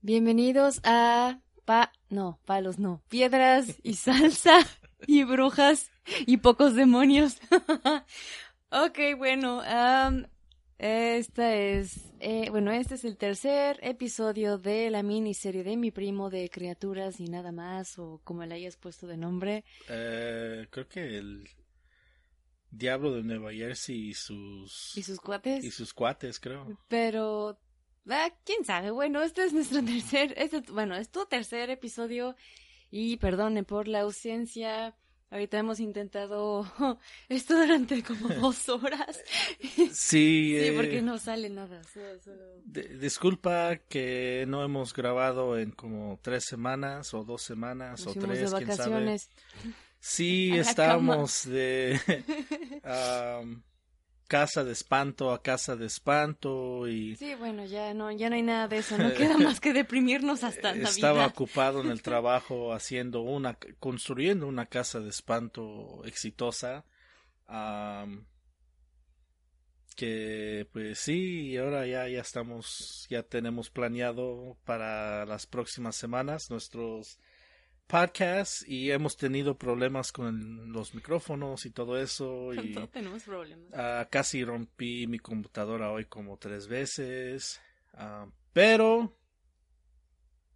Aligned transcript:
Bienvenidos 0.00 0.80
a 0.84 1.40
pa 1.64 1.92
no, 2.08 2.40
palos 2.44 2.78
no, 2.78 3.02
piedras 3.08 3.74
y 3.82 3.94
salsa 3.94 4.56
y 5.06 5.24
brujas 5.24 5.90
y 6.24 6.36
pocos 6.36 6.76
demonios. 6.76 7.38
ok, 8.70 8.98
bueno, 9.16 9.60
esta 10.78 11.54
es, 11.56 12.12
eh, 12.20 12.48
bueno, 12.50 12.70
este 12.70 12.94
es 12.94 13.04
el 13.04 13.16
tercer 13.16 13.80
episodio 13.82 14.56
de 14.56 14.88
la 14.90 15.02
miniserie 15.02 15.64
de 15.64 15.76
mi 15.76 15.90
primo 15.90 16.30
de 16.30 16.48
criaturas 16.48 17.18
y 17.18 17.24
nada 17.24 17.50
más, 17.50 17.98
o 17.98 18.20
como 18.22 18.46
le 18.46 18.54
hayas 18.54 18.76
puesto 18.76 19.08
de 19.08 19.16
nombre. 19.16 19.64
Eh, 19.88 20.68
creo 20.70 20.88
que 20.88 21.18
el 21.18 21.48
Diablo 22.70 23.14
de 23.14 23.24
Nueva 23.24 23.52
Jersey 23.52 24.10
y 24.10 24.14
sus 24.14 24.96
¿Y 24.96 25.02
sus 25.02 25.18
cuates? 25.18 25.64
y 25.64 25.72
sus 25.72 25.92
cuates, 25.92 26.38
creo. 26.38 26.78
Pero, 26.86 27.58
quién 28.44 28.64
sabe. 28.64 28.90
Bueno, 28.90 29.22
este 29.22 29.44
es 29.44 29.52
nuestro 29.52 29.82
tercer, 29.84 30.34
este, 30.36 30.60
bueno, 30.72 30.96
es 30.96 31.08
tu 31.10 31.26
tercer 31.26 31.70
episodio 31.70 32.34
y 32.90 33.16
perdone 33.18 33.64
por 33.64 33.88
la 33.88 34.00
ausencia. 34.00 34.94
Ahorita 35.30 35.58
hemos 35.58 35.78
intentado 35.78 36.64
esto 37.28 37.54
durante 37.58 38.02
como 38.02 38.28
dos 38.40 38.66
horas. 38.70 39.20
Sí, 39.60 39.90
Sí, 39.92 40.56
eh, 40.56 40.72
porque 40.74 41.02
no 41.02 41.18
sale 41.18 41.50
nada. 41.50 41.82
solo- 41.84 42.18
solo- 42.22 42.62
de- 42.64 42.96
disculpa 42.96 43.76
que 43.76 44.46
no 44.48 44.64
hemos 44.64 44.94
grabado 44.94 45.58
en 45.58 45.70
como 45.72 46.18
tres 46.22 46.44
semanas 46.46 47.12
o 47.12 47.24
dos 47.24 47.42
semanas 47.42 48.06
Nos 48.06 48.16
o 48.16 48.18
tres, 48.20 48.50
de 48.50 48.56
quién 48.56 48.76
sabe. 48.76 48.90
vacaciones. 48.90 49.28
Sí, 50.00 50.56
estábamos 50.56 51.44
de 51.46 52.00
am, 52.84 53.62
casa 54.28 54.62
de 54.62 54.72
espanto 54.72 55.32
a 55.32 55.42
casa 55.42 55.74
de 55.74 55.86
espanto 55.86 56.86
y 56.86 57.16
Sí, 57.16 57.34
bueno, 57.34 57.64
ya 57.64 57.94
no, 57.94 58.12
ya 58.12 58.28
no 58.28 58.36
hay 58.36 58.42
nada 58.42 58.68
de 58.68 58.78
eso. 58.78 58.96
No 58.98 59.12
queda 59.14 59.38
más 59.38 59.58
que 59.58 59.72
deprimirnos 59.72 60.44
hasta 60.44 60.70
estaba 60.76 61.20
Navidad. 61.20 61.26
ocupado 61.34 61.80
en 61.80 61.90
el 61.90 62.02
trabajo 62.02 62.72
haciendo 62.74 63.22
una 63.22 63.58
construyendo 63.80 64.46
una 64.46 64.66
casa 64.66 65.00
de 65.00 65.08
espanto 65.08 66.02
exitosa 66.04 66.84
am, 67.46 68.26
que 69.96 70.68
pues 70.72 70.98
sí 70.98 71.48
y 71.48 71.56
ahora 71.56 71.86
ya 71.86 72.06
ya 72.08 72.20
estamos 72.20 73.06
ya 73.08 73.22
tenemos 73.22 73.70
planeado 73.70 74.58
para 74.64 75.24
las 75.26 75.46
próximas 75.46 75.96
semanas 75.96 76.50
nuestros 76.50 77.18
podcasts 77.88 78.64
y 78.68 78.92
hemos 78.92 79.16
tenido 79.16 79.56
problemas 79.56 80.12
con 80.12 80.72
los 80.72 80.94
micrófonos 80.94 81.66
y 81.66 81.70
todo 81.70 81.98
eso 81.98 82.54
y 82.54 82.74
No 82.74 82.88
tenemos 82.88 83.24
problemas. 83.24 83.66
Ah, 83.74 84.06
casi 84.08 84.44
rompí 84.44 85.08
mi 85.08 85.18
computadora 85.18 85.90
hoy 85.90 86.04
como 86.04 86.36
tres 86.36 86.68
veces. 86.68 87.60
Ah, 87.94 88.26
pero 88.52 89.18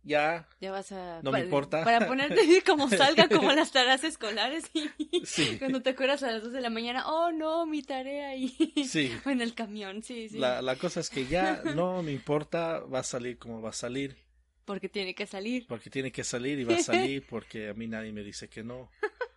ya, 0.04 0.48
Ya 0.60 0.72
vas 0.72 0.90
a... 0.90 1.20
No 1.22 1.30
me 1.30 1.40
importa. 1.40 1.84
Para 1.84 2.06
ponerte 2.08 2.62
como 2.66 2.88
salga 2.88 3.28
como 3.28 3.52
las 3.52 3.70
tareas 3.70 4.02
escolares 4.02 4.64
y 4.74 4.90
sí, 5.24 5.56
cuando 5.58 5.80
te 5.80 5.90
acuerdas 5.90 6.22
a 6.24 6.32
las 6.32 6.42
dos 6.42 6.52
de 6.52 6.60
la 6.60 6.70
mañana, 6.70 7.06
oh 7.06 7.30
no, 7.30 7.66
mi 7.66 7.82
tarea 7.82 8.34
y 8.34 8.48
sí. 8.84 9.12
en 9.24 9.40
el 9.40 9.54
camión, 9.54 10.02
sí, 10.02 10.28
sí. 10.28 10.38
La, 10.38 10.60
la 10.60 10.76
cosa 10.76 11.00
es 11.00 11.08
que 11.08 11.26
ya 11.26 11.62
no 11.76 12.02
me 12.02 12.12
importa, 12.12 12.80
va 12.80 13.00
a 13.00 13.04
salir 13.04 13.38
como 13.38 13.62
va 13.62 13.70
a 13.70 13.74
salir, 13.74 14.16
Porque 14.64 14.88
tiene 14.88 15.14
que 15.14 15.26
salir. 15.26 15.66
porque 15.66 15.90
tiene 15.90 16.12
que 16.12 16.22
salir 16.24 16.58
y 16.60 16.64
va 16.64 16.74
a 16.76 16.78
salir 16.82 17.26
porque 17.26 17.68
a 17.70 17.74
mí 17.74 17.86
nadie 17.88 18.12
me 18.12 18.22
dice 18.22 18.48
que 18.48 18.62
no. 18.62 18.90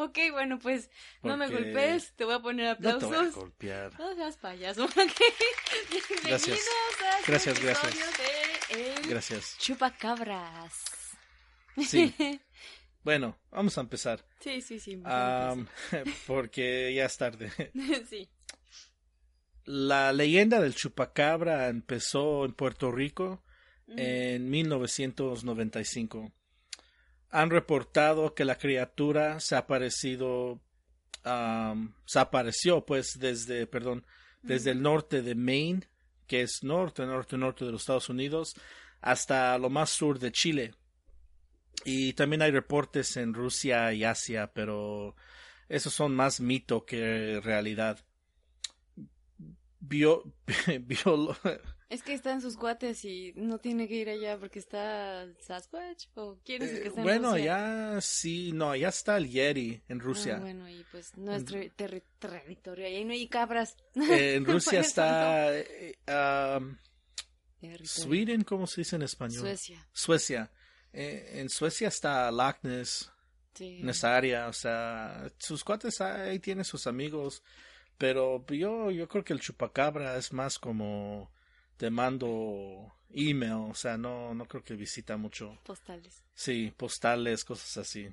Ok, 0.00 0.16
bueno, 0.30 0.60
pues 0.60 0.88
no 1.24 1.36
me 1.36 1.48
golpes, 1.48 2.12
te 2.14 2.22
voy 2.24 2.34
a 2.34 2.38
poner 2.38 2.80
No 2.80 2.98
te 3.00 3.04
aplausos. 3.06 3.10
voy 3.10 3.26
a 3.26 3.30
golpear. 3.40 3.98
No 3.98 4.14
seas 4.14 4.36
payaso. 4.36 4.86
Bienvenidos 4.94 6.22
Gracias. 6.22 6.56
a 6.56 7.18
este 7.18 7.32
Gracias, 7.32 7.60
gracias. 7.60 7.96
de 8.72 8.94
El 8.94 9.08
Gracias. 9.08 9.58
Chupacabras. 9.58 10.72
Sí. 11.84 12.14
Bueno, 13.02 13.36
vamos 13.50 13.76
a 13.76 13.80
empezar. 13.80 14.24
sí, 14.38 14.60
sí, 14.60 14.78
sí. 14.78 15.02
Porque 16.28 16.94
ya 16.94 17.06
es 17.06 17.16
tarde. 17.16 17.50
sí. 18.08 18.28
La 19.64 20.12
leyenda 20.12 20.60
del 20.60 20.76
chupacabra 20.76 21.66
empezó 21.68 22.44
en 22.44 22.52
Puerto 22.52 22.92
Rico 22.92 23.42
en 23.96 24.50
1995. 24.50 26.32
Han 27.30 27.50
reportado 27.50 28.34
que 28.34 28.44
la 28.44 28.56
criatura 28.56 29.40
se 29.40 29.54
ha 29.54 29.58
aparecido, 29.58 30.60
am, 31.24 31.94
se 32.06 32.18
apareció 32.18 32.84
pues 32.84 33.18
desde, 33.18 33.66
perdón, 33.66 34.04
desde 34.42 34.70
el 34.70 34.82
norte 34.82 35.22
de 35.22 35.34
Maine, 35.34 35.88
que 36.26 36.42
es 36.42 36.62
norte, 36.62 37.04
norte, 37.06 37.36
norte 37.36 37.64
de 37.64 37.72
los 37.72 37.82
Estados 37.82 38.08
Unidos, 38.08 38.54
hasta 39.00 39.56
lo 39.58 39.70
más 39.70 39.90
sur 39.90 40.18
de 40.18 40.32
Chile. 40.32 40.74
Y 41.84 42.12
también 42.14 42.42
hay 42.42 42.50
reportes 42.50 43.16
en 43.16 43.34
Rusia 43.34 43.92
y 43.92 44.04
Asia, 44.04 44.50
pero 44.52 45.14
esos 45.68 45.92
son 45.92 46.14
más 46.14 46.40
mito 46.40 46.84
que 46.84 47.40
realidad. 47.42 48.04
Bio, 49.80 50.24
Es 51.90 52.02
que 52.02 52.12
está 52.12 52.32
en 52.32 52.42
sus 52.42 52.58
cuates 52.58 53.02
y 53.06 53.32
no 53.34 53.58
tiene 53.58 53.88
que 53.88 53.94
ir 53.94 54.10
allá 54.10 54.38
porque 54.38 54.58
está 54.58 55.26
Sasquatch 55.40 56.06
o 56.16 56.38
quién 56.44 56.60
es 56.62 56.70
el 56.72 56.82
que 56.82 56.88
está 56.88 57.00
en 57.00 57.08
Eh, 57.08 57.10
bueno, 57.12 57.30
Rusia? 57.30 57.44
ya 57.44 58.00
sí, 58.02 58.52
no, 58.52 58.76
ya 58.76 58.88
está 58.88 59.16
el 59.16 59.30
Yeti 59.30 59.82
en 59.88 59.98
Ah, 59.98 60.04
Rusia. 60.04 60.38
bueno, 60.38 60.68
y 60.68 60.84
pues 60.90 61.16
no 61.16 61.32
es 61.34 61.46
terri- 61.46 61.72
terri- 61.74 62.02
territorio, 62.18 62.84
ahí 62.86 63.04
no 63.06 63.12
hay 63.12 63.26
cabras. 63.28 63.74
Eh, 63.94 64.34
en 64.34 64.44
Rusia 64.76 64.80
está 64.80 65.56
eh, 65.56 65.94
um. 66.58 66.76
Sweden, 67.84 68.44
¿cómo 68.44 68.66
se 68.66 68.82
dice 68.82 68.96
en 68.96 69.02
español? 69.02 69.40
Suecia, 69.40 69.88
Suecia. 69.92 70.50
Eh, 70.92 71.40
en 71.40 71.48
Suecia 71.48 71.88
está 71.88 72.30
Loch 72.30 72.56
Ness, 72.62 73.10
sí. 73.54 73.78
en 73.80 73.88
esa 73.88 74.14
área, 74.16 74.48
o 74.48 74.52
sea, 74.52 75.30
sus 75.38 75.64
cuates 75.64 76.00
ahí 76.00 76.38
tienen 76.38 76.64
sus 76.64 76.86
amigos, 76.86 77.42
pero 77.96 78.44
yo, 78.48 78.90
yo 78.90 79.08
creo 79.08 79.24
que 79.24 79.32
el 79.32 79.40
chupacabra 79.40 80.16
es 80.16 80.32
más 80.32 80.58
como 80.58 81.32
te 81.78 81.90
mando 81.90 82.92
email, 83.10 83.70
o 83.70 83.74
sea, 83.74 83.96
no, 83.96 84.34
no 84.34 84.44
creo 84.46 84.62
que 84.62 84.74
visita 84.74 85.16
mucho. 85.16 85.58
Postales. 85.64 86.22
Sí, 86.34 86.72
postales, 86.76 87.44
cosas 87.44 87.78
así. 87.78 88.10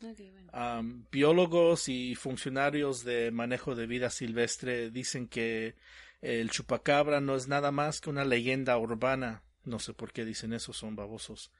Bueno. 0.00 1.06
Biólogos 1.10 1.88
y 1.88 2.14
funcionarios 2.14 3.04
de 3.04 3.30
manejo 3.30 3.74
de 3.74 3.86
vida 3.86 4.10
silvestre 4.10 4.90
dicen 4.90 5.28
que 5.28 5.76
el 6.20 6.50
chupacabra 6.50 7.20
no 7.20 7.36
es 7.36 7.48
nada 7.48 7.70
más 7.70 8.00
que 8.00 8.10
una 8.10 8.24
leyenda 8.24 8.76
urbana. 8.76 9.42
No 9.64 9.78
sé 9.78 9.94
por 9.94 10.12
qué 10.12 10.24
dicen 10.24 10.52
eso, 10.52 10.72
son 10.72 10.94
babosos. 10.94 11.50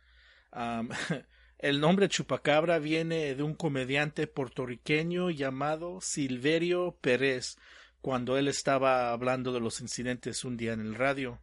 El 1.58 1.80
nombre 1.80 2.08
chupacabra 2.08 2.78
viene 2.78 3.34
de 3.34 3.42
un 3.42 3.54
comediante 3.54 4.26
puertorriqueño 4.26 5.30
llamado 5.30 6.00
Silverio 6.02 6.98
Pérez, 7.00 7.56
cuando 8.02 8.36
él 8.36 8.48
estaba 8.48 9.12
hablando 9.12 9.52
de 9.52 9.60
los 9.60 9.80
incidentes 9.80 10.44
un 10.44 10.58
día 10.58 10.74
en 10.74 10.80
el 10.80 10.94
radio. 10.94 11.40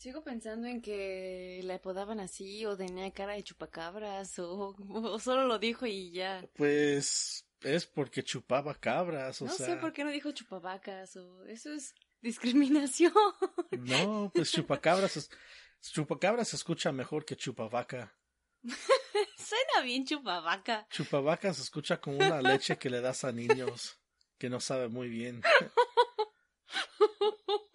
Sigo 0.00 0.24
pensando 0.24 0.66
en 0.66 0.80
que 0.80 1.60
la 1.64 1.74
apodaban 1.74 2.20
así 2.20 2.64
o 2.64 2.74
tenía 2.74 3.10
cara 3.12 3.34
de 3.34 3.42
chupacabras 3.42 4.38
o, 4.38 4.74
o 4.88 5.18
solo 5.18 5.44
lo 5.44 5.58
dijo 5.58 5.84
y 5.84 6.10
ya. 6.10 6.42
Pues 6.54 7.44
es 7.60 7.84
porque 7.84 8.24
chupaba 8.24 8.74
cabras, 8.74 9.42
o 9.42 9.44
no 9.44 9.52
sea. 9.52 9.66
sé 9.66 9.76
por 9.76 9.92
qué 9.92 10.02
no 10.04 10.10
dijo 10.10 10.32
chupavacas 10.32 11.16
o 11.16 11.44
eso 11.44 11.70
es 11.74 11.94
discriminación. 12.22 13.12
No, 13.78 14.32
pues 14.34 14.50
chupacabras, 14.52 15.18
es- 15.18 15.30
chupacabras 15.82 16.48
se 16.48 16.56
escucha 16.56 16.92
mejor 16.92 17.26
que 17.26 17.36
chupavaca. 17.36 18.16
Suena 19.36 19.82
bien 19.84 20.06
chupavaca. 20.06 20.86
Chupavaca 20.88 21.52
se 21.52 21.60
escucha 21.60 22.00
como 22.00 22.16
una 22.16 22.40
leche 22.40 22.78
que 22.78 22.88
le 22.88 23.02
das 23.02 23.22
a 23.24 23.32
niños 23.32 23.98
que 24.38 24.48
no 24.48 24.60
sabe 24.60 24.88
muy 24.88 25.10
bien. 25.10 25.42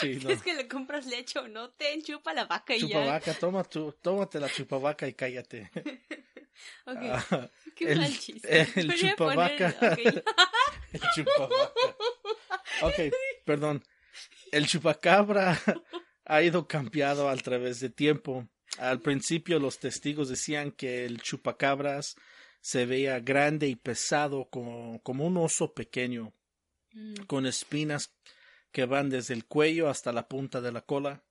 Sí, 0.00 0.18
no. 0.22 0.30
Es 0.30 0.42
que 0.42 0.54
le 0.54 0.66
compras 0.68 1.06
leche 1.06 1.38
o 1.38 1.48
no, 1.48 1.70
te 1.70 2.00
chupa 2.02 2.32
la 2.34 2.44
vaca 2.46 2.74
y 2.74 2.80
ya. 2.80 2.86
Chupavaca, 2.88 3.34
toma 3.34 3.64
tu, 3.64 3.92
tómate 4.00 4.40
la 4.40 4.48
chupavaca 4.50 5.06
y 5.08 5.14
cállate. 5.14 5.70
Ok, 6.84 6.98
Ah, 7.00 7.50
qué 7.74 7.92
el- 7.92 7.98
mal 7.98 8.18
chiste. 8.18 8.60
el 8.76 8.94
chupavaca. 8.94 9.74
poner- 9.80 10.18
ok. 10.18 10.24
el 10.92 11.00
chupavaca. 11.14 11.96
Ok, 12.82 12.94
perdón. 13.44 13.82
El 14.52 14.66
chupacabra 14.66 15.58
ha 16.26 16.42
ido 16.42 16.68
cambiado 16.68 17.28
a 17.28 17.36
través 17.36 17.80
de 17.80 17.90
tiempo. 17.90 18.46
Al 18.78 19.00
principio 19.00 19.58
los 19.58 19.78
testigos 19.78 20.28
decían 20.28 20.70
que 20.72 21.04
el 21.04 21.20
chupacabras 21.22 22.16
se 22.60 22.86
veía 22.86 23.18
grande 23.18 23.66
y 23.66 23.74
pesado 23.74 24.48
como, 24.50 25.02
como 25.02 25.26
un 25.26 25.38
oso 25.38 25.72
pequeño, 25.74 26.32
Mm, 26.94 27.24
con 27.26 27.46
espinas 27.46 28.14
que 28.72 28.86
van 28.86 29.10
desde 29.10 29.34
el 29.34 29.44
cuello 29.44 29.88
hasta 29.88 30.12
la 30.12 30.26
punta 30.28 30.60
de 30.60 30.72
la 30.72 30.80
cola. 30.80 31.22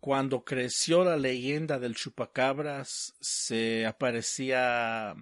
Cuando 0.00 0.44
creció 0.44 1.04
la 1.04 1.16
leyenda 1.16 1.78
del 1.78 1.94
chupacabras, 1.94 3.14
se 3.20 3.86
aparecía, 3.86 5.14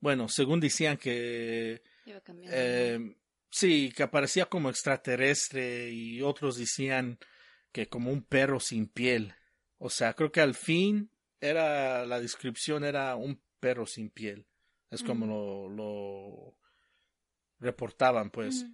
bueno, 0.00 0.28
según 0.28 0.58
decían 0.58 0.96
que 0.96 1.80
iba 2.04 2.20
eh, 2.50 3.16
sí, 3.50 3.92
que 3.94 4.02
aparecía 4.02 4.46
como 4.46 4.68
extraterrestre 4.68 5.90
y 5.90 6.20
otros 6.22 6.56
decían 6.56 7.18
que 7.70 7.88
como 7.88 8.10
un 8.10 8.22
perro 8.22 8.58
sin 8.58 8.88
piel. 8.88 9.34
O 9.78 9.90
sea, 9.90 10.14
creo 10.14 10.32
que 10.32 10.40
al 10.40 10.54
fin 10.54 11.10
era 11.40 12.04
la 12.04 12.18
descripción 12.18 12.82
era 12.84 13.14
un 13.14 13.40
perro 13.60 13.86
sin 13.86 14.10
piel. 14.10 14.46
Es 14.90 15.02
como 15.02 15.26
lo, 15.26 15.68
lo 15.68 16.56
reportaban, 17.60 18.30
pues. 18.30 18.66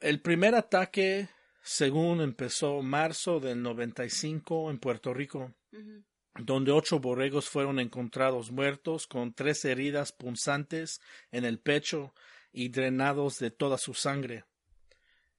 El 0.00 0.20
primer 0.20 0.54
ataque, 0.54 1.28
según 1.62 2.20
empezó 2.20 2.82
marzo 2.82 3.40
del 3.40 3.62
95 3.62 4.70
en 4.70 4.78
Puerto 4.78 5.12
Rico, 5.12 5.54
donde 6.38 6.72
ocho 6.72 7.00
borregos 7.00 7.48
fueron 7.48 7.78
encontrados 7.78 8.50
muertos 8.50 9.06
con 9.06 9.34
tres 9.34 9.64
heridas 9.64 10.12
punzantes 10.12 11.00
en 11.32 11.44
el 11.44 11.58
pecho 11.58 12.14
y 12.52 12.68
drenados 12.68 13.38
de 13.38 13.50
toda 13.50 13.78
su 13.78 13.94
sangre. 13.94 14.44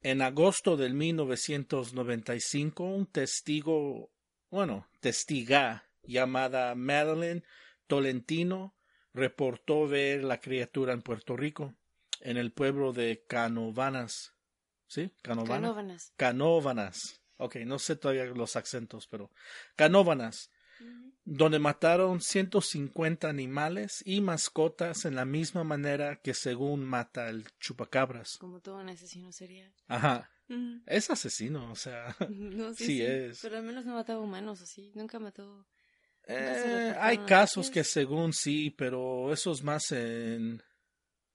En 0.02 0.22
agosto 0.22 0.78
del 0.78 0.94
1995, 0.96 2.84
un 2.84 3.06
testigo, 3.06 4.12
bueno, 4.50 4.88
testiga 5.00 5.86
llamada 6.04 6.74
Madeline 6.76 7.44
Tolentino 7.88 8.76
reportó 9.14 9.88
ver 9.88 10.24
la 10.24 10.40
criatura 10.40 10.94
en 10.94 11.02
Puerto 11.02 11.38
Rico, 11.38 11.76
en 12.22 12.38
el 12.38 12.52
pueblo 12.52 12.94
de 12.94 13.24
Canovanas. 13.28 14.34
¿Sí? 14.88 15.12
Canovanas. 15.22 16.14
Canóvanas. 16.18 17.22
Ok, 17.38 17.58
no 17.66 17.80
sé 17.80 17.96
todavía 17.96 18.26
los 18.26 18.56
acentos, 18.56 19.08
pero 19.08 19.32
Canóvanas, 19.76 20.52
donde 21.24 21.60
mataron 21.60 22.22
150 22.22 23.28
animales 23.28 24.04
y 24.06 24.22
mascotas 24.22 25.06
en 25.06 25.16
la 25.16 25.26
misma 25.26 25.64
manera 25.64 26.18
que 26.18 26.34
según 26.34 26.84
mata 26.86 27.30
el 27.30 27.46
chupacabras. 27.60 28.38
Como 28.40 28.60
todo 28.60 28.78
un 28.78 28.90
asesino 28.90 29.32
sería. 29.32 29.72
Ajá. 29.88 30.30
Es 30.86 31.10
asesino, 31.10 31.72
o 31.72 31.76
sea. 31.76 32.16
No, 32.30 32.74
sí, 32.74 32.86
sí, 32.86 33.02
es. 33.02 33.40
Pero 33.42 33.58
al 33.58 33.64
menos 33.64 33.86
no 33.86 33.96
mataba 33.96 34.20
humanos, 34.20 34.62
así. 34.62 34.92
Nunca 34.96 35.20
mató. 35.20 35.66
Eh, 36.28 36.96
hay 37.00 37.18
casos 37.20 37.70
que 37.70 37.84
según 37.84 38.34
sí, 38.34 38.70
pero 38.70 39.34
eso 39.34 39.52
es 39.52 39.64
más 39.64 39.92
en 39.92 40.62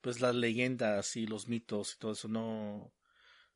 pues 0.06 0.20
las 0.20 0.36
leyendas 0.36 1.16
y 1.16 1.26
los 1.26 1.48
mitos 1.48 1.94
y 1.94 1.98
todo 1.98 2.12
eso, 2.12 2.28
no 2.28 2.92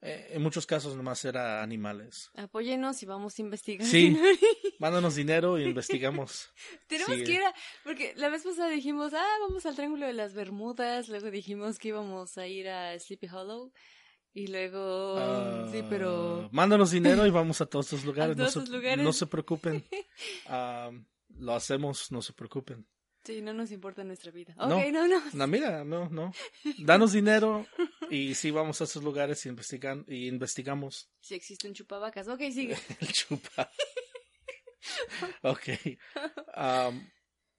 eh, 0.02 0.30
en 0.32 0.42
muchos 0.42 0.66
casos 0.66 0.96
nomás 0.96 1.24
era 1.24 1.62
animales. 1.62 2.28
Apóyenos 2.34 3.00
y 3.04 3.06
vamos 3.06 3.38
a 3.38 3.42
investigar. 3.42 3.86
Sí, 3.86 4.18
mándanos 4.80 5.14
dinero 5.14 5.60
y 5.60 5.62
investigamos. 5.62 6.52
Tenemos 6.88 7.14
que 7.18 7.34
ir 7.34 7.42
a, 7.44 7.54
porque 7.84 8.14
la 8.16 8.30
vez 8.30 8.42
pasada 8.42 8.68
dijimos, 8.68 9.14
ah, 9.14 9.36
vamos 9.42 9.64
al 9.64 9.76
Triángulo 9.76 10.06
de 10.08 10.12
las 10.12 10.34
Bermudas, 10.34 11.08
luego 11.08 11.30
dijimos 11.30 11.78
que 11.78 11.90
íbamos 11.90 12.36
a 12.36 12.48
ir 12.48 12.68
a 12.68 12.98
Sleepy 12.98 13.28
Hollow. 13.28 13.72
Y 14.32 14.48
luego, 14.48 15.70
sí, 15.70 15.84
pero... 15.88 16.46
Ah, 16.46 16.48
mándanos 16.50 16.90
dinero 16.90 17.28
y 17.28 17.30
vamos 17.30 17.60
a 17.60 17.66
todos 17.66 17.86
esos 17.92 18.04
lugares. 18.04 18.36
no, 18.36 18.50
se, 18.50 18.66
lugares. 18.66 19.04
no 19.04 19.12
se 19.12 19.28
preocupen. 19.28 19.86
Ah, 20.46 20.90
lo 21.28 21.54
hacemos, 21.54 22.10
no 22.10 22.20
se 22.20 22.32
preocupen. 22.32 22.84
Sí, 23.24 23.42
no 23.42 23.52
nos 23.52 23.70
importa 23.70 24.02
nuestra 24.02 24.30
vida. 24.30 24.54
Ok, 24.58 24.90
no, 24.92 25.06
no. 25.06 25.22
No, 25.34 25.46
mira, 25.46 25.84
no, 25.84 26.08
no. 26.08 26.32
Danos 26.78 27.12
dinero 27.12 27.66
y 28.08 28.34
sí 28.34 28.50
vamos 28.50 28.80
a 28.80 28.84
esos 28.84 29.02
lugares 29.02 29.44
y, 29.44 29.50
investigan, 29.50 30.04
y 30.08 30.26
investigamos. 30.26 31.10
Si 31.20 31.34
existen 31.34 31.74
chupavacas. 31.74 32.28
Ok, 32.28 32.40
sigue. 32.50 32.78
El 33.00 33.12
chupa. 33.12 33.70
ok. 35.42 35.68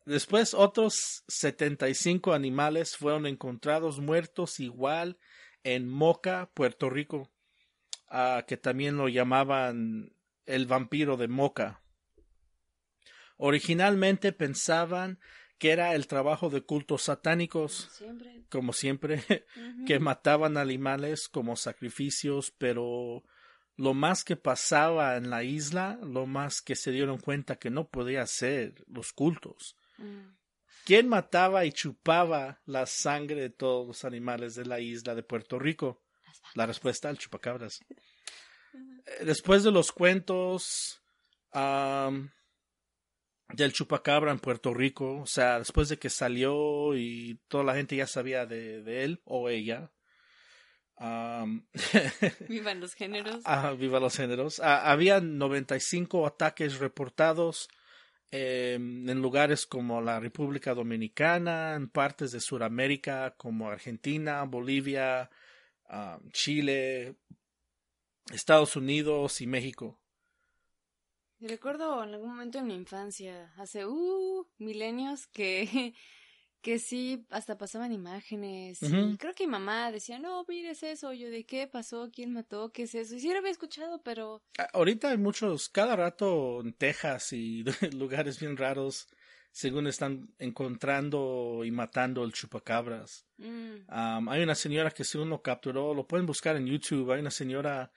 después 0.05 0.55
otros 0.55 1.23
75 1.27 2.33
animales 2.33 2.97
fueron 2.97 3.27
encontrados 3.27 3.99
muertos 3.99 4.59
igual 4.59 5.19
en 5.63 5.87
Moca, 5.87 6.49
Puerto 6.55 6.89
Rico, 6.89 7.31
uh, 8.09 8.43
que 8.47 8.57
también 8.57 8.97
lo 8.97 9.09
llamaban 9.09 10.15
el 10.45 10.65
vampiro 10.65 11.17
de 11.17 11.27
Moca. 11.27 11.83
Originalmente 13.37 14.33
pensaban 14.33 15.19
que 15.61 15.69
era 15.69 15.93
el 15.93 16.07
trabajo 16.07 16.49
de 16.49 16.63
cultos 16.63 17.03
satánicos, 17.03 17.87
como 18.49 18.73
siempre, 18.73 19.23
que 19.85 19.99
mataban 19.99 20.57
animales 20.57 21.29
como 21.29 21.55
sacrificios, 21.55 22.51
pero 22.57 23.23
lo 23.75 23.93
más 23.93 24.23
que 24.23 24.35
pasaba 24.35 25.17
en 25.17 25.29
la 25.29 25.43
isla, 25.43 25.99
lo 26.01 26.25
más 26.25 26.63
que 26.63 26.75
se 26.75 26.89
dieron 26.89 27.19
cuenta 27.19 27.59
que 27.59 27.69
no 27.69 27.87
podía 27.87 28.25
ser 28.25 28.83
los 28.87 29.13
cultos. 29.13 29.75
Mm. 29.99 30.33
¿Quién 30.83 31.07
mataba 31.07 31.63
y 31.63 31.71
chupaba 31.71 32.59
la 32.65 32.87
sangre 32.87 33.41
de 33.41 33.51
todos 33.51 33.85
los 33.85 34.03
animales 34.03 34.55
de 34.55 34.65
la 34.65 34.79
isla 34.79 35.13
de 35.13 35.21
Puerto 35.21 35.59
Rico? 35.59 36.01
La 36.55 36.65
respuesta, 36.65 37.07
el 37.07 37.19
chupacabras. 37.19 37.81
Eh, 38.73 39.25
después 39.25 39.63
de 39.63 39.71
los 39.71 39.91
cuentos, 39.91 41.01
del 43.53 43.73
chupacabra 43.73 44.31
en 44.31 44.39
Puerto 44.39 44.73
Rico, 44.73 45.21
o 45.21 45.25
sea, 45.25 45.59
después 45.59 45.89
de 45.89 45.97
que 45.97 46.09
salió 46.09 46.95
y 46.95 47.39
toda 47.47 47.63
la 47.63 47.75
gente 47.75 47.95
ya 47.95 48.07
sabía 48.07 48.45
de, 48.45 49.03
él 49.03 49.21
o 49.25 49.49
ella. 49.49 49.91
vivan 52.47 52.79
los 52.79 52.93
géneros. 52.93 53.41
Ah, 53.45 53.71
viva 53.71 53.99
los 53.99 54.15
géneros. 54.15 54.59
Ah, 54.59 54.91
había 54.91 55.19
95 55.19 56.27
ataques 56.27 56.77
reportados 56.77 57.69
em, 58.29 59.09
en 59.09 59.21
lugares 59.21 59.65
como 59.65 59.99
la 60.01 60.19
República 60.19 60.75
Dominicana, 60.75 61.73
en 61.73 61.89
partes 61.89 62.31
de 62.31 62.39
Sudamérica 62.39 63.33
como 63.35 63.69
Argentina, 63.69 64.43
Bolivia, 64.43 65.31
Chile, 66.31 67.15
Estados 68.31 68.75
Unidos 68.75 69.41
y 69.41 69.47
México. 69.47 70.00
Recuerdo 71.41 72.03
en 72.03 72.13
algún 72.13 72.29
momento 72.29 72.59
en 72.59 72.67
mi 72.67 72.75
infancia, 72.75 73.51
hace 73.57 73.85
uh, 73.87 74.47
milenios, 74.59 75.25
que, 75.27 75.95
que 76.61 76.77
sí, 76.77 77.25
hasta 77.31 77.57
pasaban 77.57 77.91
imágenes. 77.91 78.81
y 78.83 79.17
creo 79.17 79.33
que 79.33 79.47
mi 79.47 79.51
mamá 79.51 79.91
decía, 79.91 80.19
no, 80.19 80.45
mires 80.47 80.83
eso. 80.83 81.13
Yo, 81.13 81.31
¿de 81.31 81.43
qué 81.45 81.65
pasó? 81.67 82.11
¿Quién 82.13 82.31
mató? 82.31 82.71
¿Qué 82.71 82.83
es 82.83 82.93
eso? 82.93 83.15
Y 83.15 83.19
sí 83.19 83.31
lo 83.31 83.39
había 83.39 83.49
escuchado, 83.49 84.03
pero. 84.03 84.43
Ah, 84.59 84.69
ahorita 84.73 85.09
hay 85.09 85.17
muchos, 85.17 85.67
cada 85.69 85.95
rato 85.95 86.61
en 86.61 86.73
Texas 86.73 87.33
y 87.33 87.63
lugares 87.97 88.39
bien 88.39 88.55
raros, 88.55 89.07
según 89.51 89.87
están 89.87 90.35
encontrando 90.37 91.63
y 91.65 91.71
matando 91.71 92.23
el 92.23 92.33
chupacabras. 92.33 93.25
Mm. 93.37 93.89
hay 94.29 94.43
una 94.43 94.53
señora 94.53 94.91
que 94.91 95.03
según 95.03 95.29
lo 95.31 95.41
capturó, 95.41 95.95
lo 95.95 96.05
pueden 96.05 96.27
buscar 96.27 96.55
en 96.55 96.67
YouTube, 96.67 97.11
hay 97.11 97.21
una 97.21 97.31
señora 97.31 97.91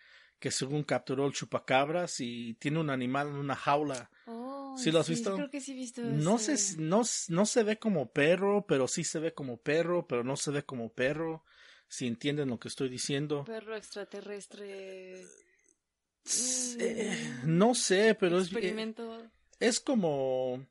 que 0.44 0.50
según 0.50 0.82
capturó 0.82 1.26
el 1.26 1.32
chupacabras 1.32 2.20
y 2.20 2.52
tiene 2.58 2.78
un 2.78 2.90
animal 2.90 3.28
en 3.28 3.36
una 3.36 3.56
jaula. 3.56 4.10
Oh, 4.26 4.76
¿Sí 4.76 4.92
lo 4.92 4.98
has 5.00 5.08
visto? 5.08 5.34
Creo 5.36 5.48
que 5.48 5.62
sí 5.62 5.72
he 5.72 5.74
visto 5.74 6.02
no 6.02 6.36
se, 6.36 6.76
no, 6.76 7.00
no 7.28 7.46
se 7.46 7.62
ve 7.62 7.78
como 7.78 8.12
perro, 8.12 8.66
pero 8.66 8.86
sí 8.86 9.04
se 9.04 9.20
ve 9.20 9.32
como 9.32 9.56
perro, 9.56 10.06
pero 10.06 10.22
no 10.22 10.36
se 10.36 10.50
ve 10.50 10.62
como 10.62 10.92
perro. 10.92 11.46
Si 11.88 12.06
entienden 12.06 12.50
lo 12.50 12.60
que 12.60 12.68
estoy 12.68 12.90
diciendo. 12.90 13.44
Perro 13.44 13.74
extraterrestre. 13.74 15.24
Eh, 16.78 17.40
no 17.44 17.74
sé, 17.74 18.14
pero 18.14 18.36
es. 18.36 18.48
Experimento. 18.48 19.26
Es 19.60 19.80
como. 19.80 20.66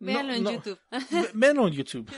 Véanlo 0.00 0.32
en 0.32 0.44
YouTube. 0.44 0.80
Véanlo 1.34 1.68
en 1.68 1.74
YouTube. 1.74 2.10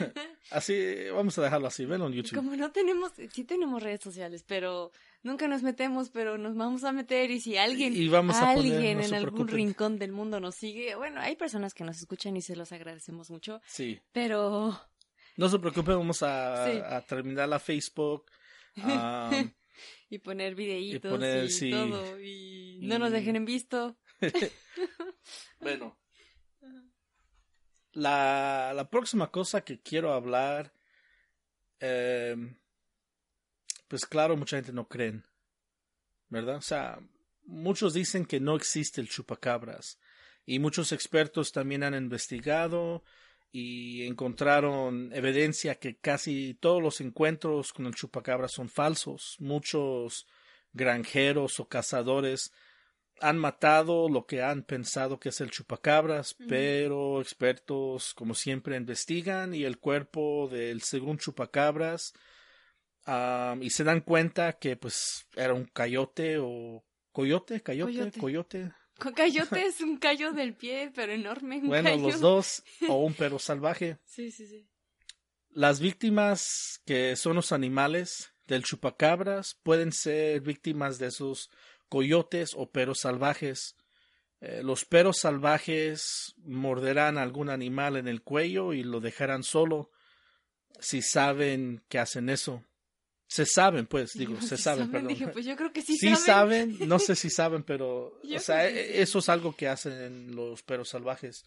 Así, 0.50 0.74
vamos 1.12 1.36
a 1.38 1.42
dejarlo 1.42 1.66
así, 1.66 1.84
véanlo 1.84 2.06
en 2.06 2.12
YouTube. 2.14 2.36
Como 2.36 2.54
no 2.54 2.70
tenemos, 2.70 3.12
sí 3.32 3.44
tenemos 3.44 3.82
redes 3.82 4.00
sociales, 4.00 4.44
pero 4.46 4.92
nunca 5.24 5.48
nos 5.48 5.62
metemos, 5.62 6.08
pero 6.10 6.38
nos 6.38 6.56
vamos 6.56 6.84
a 6.84 6.92
meter 6.92 7.30
y 7.32 7.40
si 7.40 7.56
alguien, 7.56 7.92
alguien 8.14 9.00
en 9.00 9.14
algún 9.14 9.48
rincón 9.48 9.98
del 9.98 10.12
mundo 10.12 10.38
nos 10.38 10.54
sigue, 10.54 10.94
bueno, 10.94 11.20
hay 11.20 11.34
personas 11.34 11.74
que 11.74 11.82
nos 11.82 11.98
escuchan 11.98 12.36
y 12.36 12.42
se 12.42 12.54
los 12.54 12.70
agradecemos 12.70 13.30
mucho. 13.30 13.60
Sí. 13.66 14.00
Pero... 14.12 14.80
No 15.36 15.48
se 15.48 15.58
preocupen, 15.58 15.96
vamos 15.96 16.22
a, 16.22 17.02
terminar 17.08 17.48
la 17.48 17.58
Facebook. 17.58 18.26
y 20.08 20.18
poner 20.18 20.54
videitos 20.54 21.62
y, 21.62 21.70
todo. 21.70 22.20
Y, 22.20 22.78
no 22.82 22.98
nos 22.98 23.10
dejen 23.10 23.36
en 23.36 23.44
visto. 23.44 23.96
bueno. 25.60 25.96
La, 27.92 28.88
próxima 28.90 29.30
cosa 29.30 29.62
que 29.62 29.80
quiero 29.80 30.12
hablar 30.12 30.72
eh, 31.80 32.36
pues 33.92 34.06
claro, 34.06 34.38
mucha 34.38 34.56
gente 34.56 34.72
no 34.72 34.88
creen, 34.88 35.22
¿verdad? 36.30 36.56
O 36.56 36.62
sea, 36.62 36.98
muchos 37.44 37.92
dicen 37.92 38.24
que 38.24 38.40
no 38.40 38.56
existe 38.56 39.02
el 39.02 39.08
chupacabras 39.10 39.98
y 40.46 40.60
muchos 40.60 40.92
expertos 40.92 41.52
también 41.52 41.82
han 41.82 41.92
investigado 41.92 43.04
y 43.50 44.06
encontraron 44.06 45.10
evidencia 45.12 45.74
que 45.74 45.98
casi 45.98 46.54
todos 46.54 46.82
los 46.82 47.02
encuentros 47.02 47.74
con 47.74 47.84
el 47.84 47.94
chupacabras 47.94 48.52
son 48.52 48.70
falsos. 48.70 49.36
Muchos 49.40 50.26
granjeros 50.72 51.60
o 51.60 51.68
cazadores 51.68 52.50
han 53.20 53.38
matado 53.38 54.08
lo 54.08 54.26
que 54.26 54.42
han 54.42 54.62
pensado 54.62 55.20
que 55.20 55.28
es 55.28 55.40
el 55.40 55.50
chupacabras, 55.50 56.34
pero 56.48 57.20
expertos 57.20 58.14
como 58.14 58.34
siempre 58.34 58.76
investigan 58.76 59.54
y 59.54 59.64
el 59.64 59.78
cuerpo 59.78 60.48
del 60.50 60.82
segundo 60.82 61.22
chupacabras 61.22 62.14
y 63.60 63.70
se 63.70 63.84
dan 63.84 64.00
cuenta 64.00 64.54
que 64.54 64.76
pues 64.76 65.26
era 65.34 65.54
un 65.54 65.66
coyote 65.66 66.38
o 66.38 66.84
coyote, 67.12 67.60
coyote, 67.60 68.12
coyote. 68.18 68.72
Coyote 68.98 69.66
es 69.66 69.80
un 69.80 69.96
callo 69.98 70.32
del 70.32 70.54
pie, 70.54 70.92
pero 70.94 71.12
enorme. 71.12 71.58
Un 71.58 71.68
bueno, 71.68 71.90
callo. 71.90 72.02
los 72.02 72.20
dos, 72.20 72.64
o 72.88 73.04
un 73.04 73.14
perro 73.14 73.38
salvaje. 73.38 73.98
Sí, 74.04 74.30
sí, 74.30 74.46
sí. 74.46 74.68
Las 75.50 75.80
víctimas 75.80 76.80
que 76.86 77.16
son 77.16 77.36
los 77.36 77.52
animales 77.52 78.31
del 78.52 78.62
chupacabras 78.64 79.56
pueden 79.62 79.92
ser 79.92 80.40
víctimas 80.40 80.98
de 80.98 81.08
esos 81.08 81.50
coyotes 81.88 82.52
o 82.56 82.70
perros 82.70 83.00
salvajes. 83.00 83.74
Eh, 84.40 84.62
los 84.62 84.84
perros 84.84 85.18
salvajes 85.18 86.34
morderán 86.44 87.18
a 87.18 87.22
algún 87.22 87.48
animal 87.50 87.96
en 87.96 88.08
el 88.08 88.22
cuello 88.22 88.72
y 88.72 88.82
lo 88.82 89.00
dejarán 89.00 89.42
solo 89.42 89.90
si 90.80 91.02
saben 91.02 91.82
que 91.88 91.98
hacen 91.98 92.28
eso. 92.28 92.64
Se 93.28 93.46
saben, 93.46 93.86
pues, 93.86 94.12
digo, 94.14 94.34
No, 94.34 94.42
se 94.42 94.56
saben, 94.56 94.90
perdón. 94.90 95.08
Dije, 95.08 95.28
pues 95.28 95.44
yo 95.46 95.56
creo 95.56 95.72
que 95.72 95.82
sí, 95.82 95.96
Sí 95.96 96.14
saben. 96.16 96.76
saben, 96.76 96.88
no 96.88 96.98
sé 96.98 97.14
si 97.16 97.30
saben, 97.40 97.62
pero 97.62 98.20
Yo 98.22 98.36
o 98.36 98.40
sea, 98.40 98.62
creo 98.62 98.74
que 98.74 98.98
e- 98.98 99.02
eso 99.02 99.18
es 99.20 99.28
algo 99.28 99.54
que 99.56 99.68
hacen 99.68 100.34
los 100.34 100.62
perros 100.62 100.88
salvajes. 100.90 101.44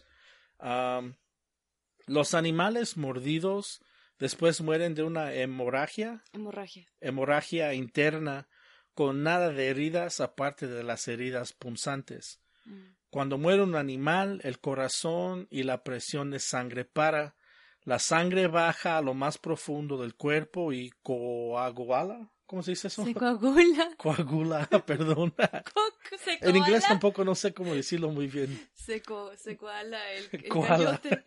Los 2.08 2.34
animales 2.36 2.98
mordidos 2.98 3.82
después 4.20 4.62
mueren 4.62 4.96
de 4.96 5.04
una 5.04 5.34
hemorragia, 5.34 6.24
Hemorragia. 6.34 6.88
hemorragia 7.02 7.74
interna, 7.74 8.48
con 8.94 9.24
nada 9.24 9.50
de 9.50 9.68
heridas 9.68 10.20
aparte 10.22 10.68
de 10.68 10.84
las 10.84 11.08
heridas 11.08 11.54
punzantes. 11.54 12.42
Mm. 12.66 12.96
Cuando 13.10 13.38
muere 13.38 13.62
un 13.64 13.76
animal, 13.76 14.42
el 14.44 14.60
corazón 14.60 15.48
y 15.50 15.64
la 15.64 15.84
presión 15.84 16.32
de 16.32 16.40
sangre 16.40 16.86
para. 16.86 17.36
La 17.84 18.00
sangre 18.00 18.48
baja 18.48 18.98
a 18.98 19.02
lo 19.02 19.14
más 19.14 19.38
profundo 19.38 20.02
del 20.02 20.16
cuerpo 20.16 20.74
y 20.74 20.90
coagula. 21.04 22.32
¿Cómo 22.46 22.62
se 22.64 22.72
dice 22.72 22.88
eso? 22.90 23.04
Se 23.04 23.14
coagula. 23.14 23.90
Coagula, 23.98 24.68
perdón. 24.86 25.32
Co- 25.32 26.18
Se 26.24 26.34
En 26.42 26.56
inglés 26.56 26.82
coala. 26.82 26.88
tampoco 26.88 27.24
no 27.26 27.34
sé 27.36 27.54
cómo 27.54 27.74
decirlo 27.74 28.10
muy 28.10 28.28
bien. 28.28 28.68
Se, 28.74 29.02
co- 29.02 29.36
se 29.36 29.58
coala 29.58 30.12
el, 30.14 30.26
el 30.32 30.44
cayote. 30.50 31.24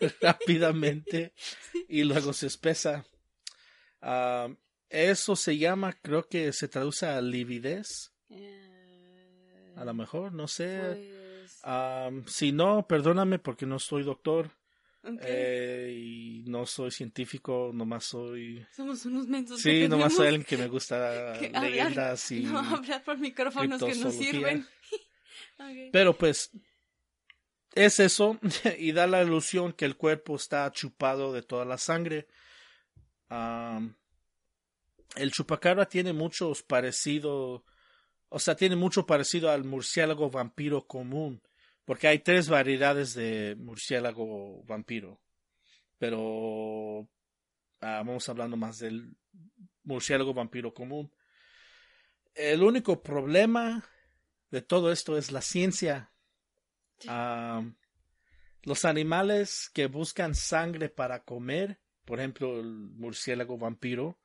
Rápidamente 0.20 1.32
y 1.88 2.04
luego 2.04 2.32
se 2.32 2.46
espesa. 2.46 3.04
Ah, 4.00 4.48
eso 4.88 5.34
se 5.36 5.58
llama, 5.58 5.92
creo 6.00 6.28
que 6.28 6.52
se 6.52 6.68
traduce 6.68 7.06
a 7.06 7.20
lividez, 7.20 8.12
Eh, 8.30 9.72
a 9.76 9.84
lo 9.84 9.94
mejor, 9.94 10.32
no 10.32 10.46
sé. 10.48 10.78
Pues, 11.42 11.60
Ah, 11.64 12.10
si 12.26 12.52
no, 12.52 12.86
perdóname 12.86 13.38
porque 13.40 13.66
no 13.66 13.78
soy 13.80 14.04
doctor 14.04 14.50
eh, 15.22 15.92
y 15.96 16.44
no 16.46 16.66
soy 16.66 16.90
científico, 16.90 17.70
nomás 17.72 18.04
soy... 18.04 18.64
Somos 18.74 19.04
unos 19.06 19.26
mensos. 19.28 19.60
Sí, 19.60 19.86
nomás 19.88 20.14
soy 20.14 20.26
alguien 20.28 20.44
que 20.44 20.56
me 20.56 20.68
gusta 20.68 21.36
que 21.40 21.46
hablar- 21.46 21.62
leyendas 21.70 22.30
y... 22.32 22.40
No, 22.44 22.58
hablar 22.58 23.02
por 23.04 23.18
micrófonos 23.18 23.80
que 23.80 23.86
nos 23.94 24.14
criptozoología. 24.16 24.30
sirven. 24.32 24.66
Pero 25.92 26.16
pues 26.16 26.50
es 27.74 28.00
eso 28.00 28.38
y 28.78 28.92
da 28.92 29.06
la 29.06 29.22
ilusión 29.22 29.72
que 29.72 29.84
el 29.84 29.96
cuerpo 29.96 30.36
está 30.36 30.70
chupado 30.72 31.32
de 31.32 31.42
toda 31.42 31.64
la 31.64 31.78
sangre. 31.78 32.26
El 35.16 35.30
chupacabra 35.32 35.86
tiene 35.86 36.12
muchos 36.12 36.62
parecido, 36.62 37.64
o 38.28 38.38
sea, 38.38 38.54
tiene 38.54 38.76
mucho 38.76 39.06
parecido 39.06 39.50
al 39.50 39.64
murciélago 39.64 40.30
vampiro 40.30 40.86
común, 40.86 41.42
porque 41.86 42.08
hay 42.08 42.18
tres 42.18 42.48
variedades 42.48 43.14
de 43.14 43.56
murciélago 43.56 44.62
vampiro. 44.64 45.20
Pero 45.98 47.08
ah, 47.80 48.02
vamos 48.04 48.28
hablando 48.28 48.56
más 48.56 48.80
del 48.80 49.16
murciélago 49.84 50.34
vampiro 50.34 50.74
común. 50.74 51.10
El 52.34 52.62
único 52.62 53.02
problema 53.02 53.88
de 54.50 54.60
todo 54.60 54.92
esto 54.92 55.16
es 55.16 55.30
la 55.30 55.40
ciencia. 55.40 56.10
Sí. 56.98 57.08
Am, 57.10 57.76
los 58.62 58.84
animales 58.84 59.70
que 59.72 59.86
buscan 59.86 60.34
sangre 60.34 60.88
para 60.88 61.22
comer, 61.22 61.78
por 62.04 62.18
ejemplo 62.18 62.58
el 62.58 62.66
murciélago 62.66 63.56
vampiro, 63.56 64.18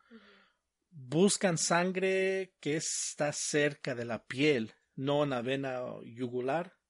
buscan 0.90 1.60
sangre 1.60 2.56
que 2.60 2.76
está 2.76 3.32
cerca 3.34 3.94
de 3.94 4.06
la 4.06 4.26
piel, 4.26 4.74
no 4.96 5.24
en 5.24 5.30
la 5.30 5.44
vena 5.44 5.84
yugular. 6.04 6.81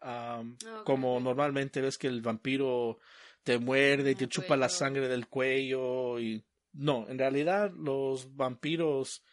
Ah, 0.00 0.44
como 0.84 1.18
normalmente 1.18 1.80
ves 1.80 1.98
que 1.98 2.06
el 2.06 2.22
vampiro 2.22 3.00
te 3.42 3.58
muerde 3.58 4.12
y 4.12 4.14
te 4.14 4.24
el 4.24 4.30
chupa 4.30 4.56
la 4.56 4.68
sangre 4.68 5.08
del 5.08 5.26
cuello 5.26 6.20
y 6.20 6.44
no, 6.72 7.08
en 7.08 7.18
realidad 7.18 7.72
los 7.72 8.36
vampiros, 8.36 9.24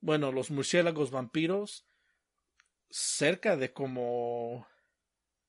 bueno, 0.00 0.32
los 0.32 0.50
murciélagos 0.50 1.10
vampiros 1.10 1.86
cerca 2.90 3.56
de 3.56 3.72
como 3.72 4.66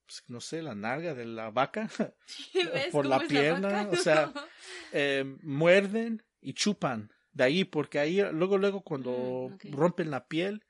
pues, 0.05 0.23
no 0.27 0.41
sé, 0.41 0.61
la 0.61 0.75
nalga 0.75 1.13
de 1.13 1.25
la 1.25 1.51
vaca, 1.51 1.87
¿Ves 2.73 2.87
por 2.87 3.05
la 3.05 3.19
pierna, 3.19 3.87
o 3.91 3.95
sea, 3.95 4.33
eh, 4.91 5.23
muerden 5.43 6.23
y 6.41 6.53
chupan 6.53 7.11
de 7.31 7.43
ahí 7.43 7.63
porque 7.63 7.99
ahí 7.99 8.21
luego 8.33 8.57
luego 8.57 8.81
cuando 8.81 9.51
Mm, 9.63 9.71
rompen 9.71 10.09
la 10.09 10.27
piel 10.27 10.65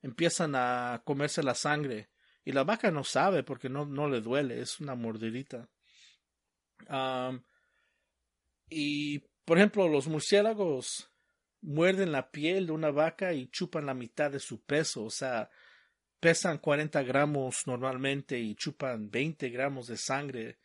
empiezan 0.00 0.54
a 0.54 1.02
comerse 1.04 1.42
la 1.42 1.54
sangre 1.54 2.08
y 2.44 2.52
la 2.52 2.64
vaca 2.64 2.90
no 2.90 3.04
sabe 3.04 3.42
porque 3.42 3.68
no, 3.68 3.86
no 3.86 4.08
le 4.08 4.20
duele, 4.20 4.60
es 4.60 4.80
una 4.80 4.94
mordidita. 4.94 5.68
Y, 8.68 9.18
por 9.44 9.58
ejemplo, 9.58 9.88
los 9.88 10.08
murciélagos 10.08 11.10
muerden 11.62 12.12
la 12.12 12.30
piel 12.30 12.66
de 12.66 12.72
una 12.72 12.90
vaca 12.90 13.32
y 13.32 13.48
chupan 13.48 13.86
la 13.86 13.94
mitad 13.94 14.30
de 14.30 14.40
su 14.40 14.62
peso, 14.62 15.04
o 15.04 15.10
sea, 15.10 15.50
pesan 16.20 16.58
40 16.58 17.02
gramos 17.02 17.66
normalmente 17.66 18.38
y 18.38 18.54
chupan 18.54 19.10
20 19.10 19.48
gramos 19.50 19.86
de 19.86 19.96
sangre 19.96 20.58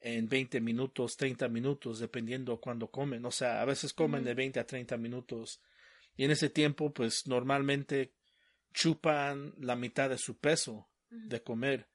en 0.00 0.28
20 0.28 0.60
minutos, 0.60 1.16
30 1.16 1.48
minutos, 1.48 1.98
dependiendo 1.98 2.60
cuando 2.60 2.90
comen. 2.90 3.24
O 3.24 3.30
sea, 3.30 3.60
a 3.60 3.64
veces 3.64 3.92
comen 3.92 4.24
de 4.24 4.34
20 4.34 4.60
a 4.60 4.66
30 4.66 4.96
minutos. 4.98 5.62
Y 6.16 6.24
en 6.24 6.30
ese 6.30 6.50
tiempo, 6.50 6.92
pues 6.92 7.26
normalmente 7.26 8.12
chupan 8.72 9.54
la 9.58 9.74
mitad 9.74 10.10
de 10.10 10.18
su 10.18 10.38
peso. 10.38 10.86
De 11.10 11.42
comer 11.42 11.88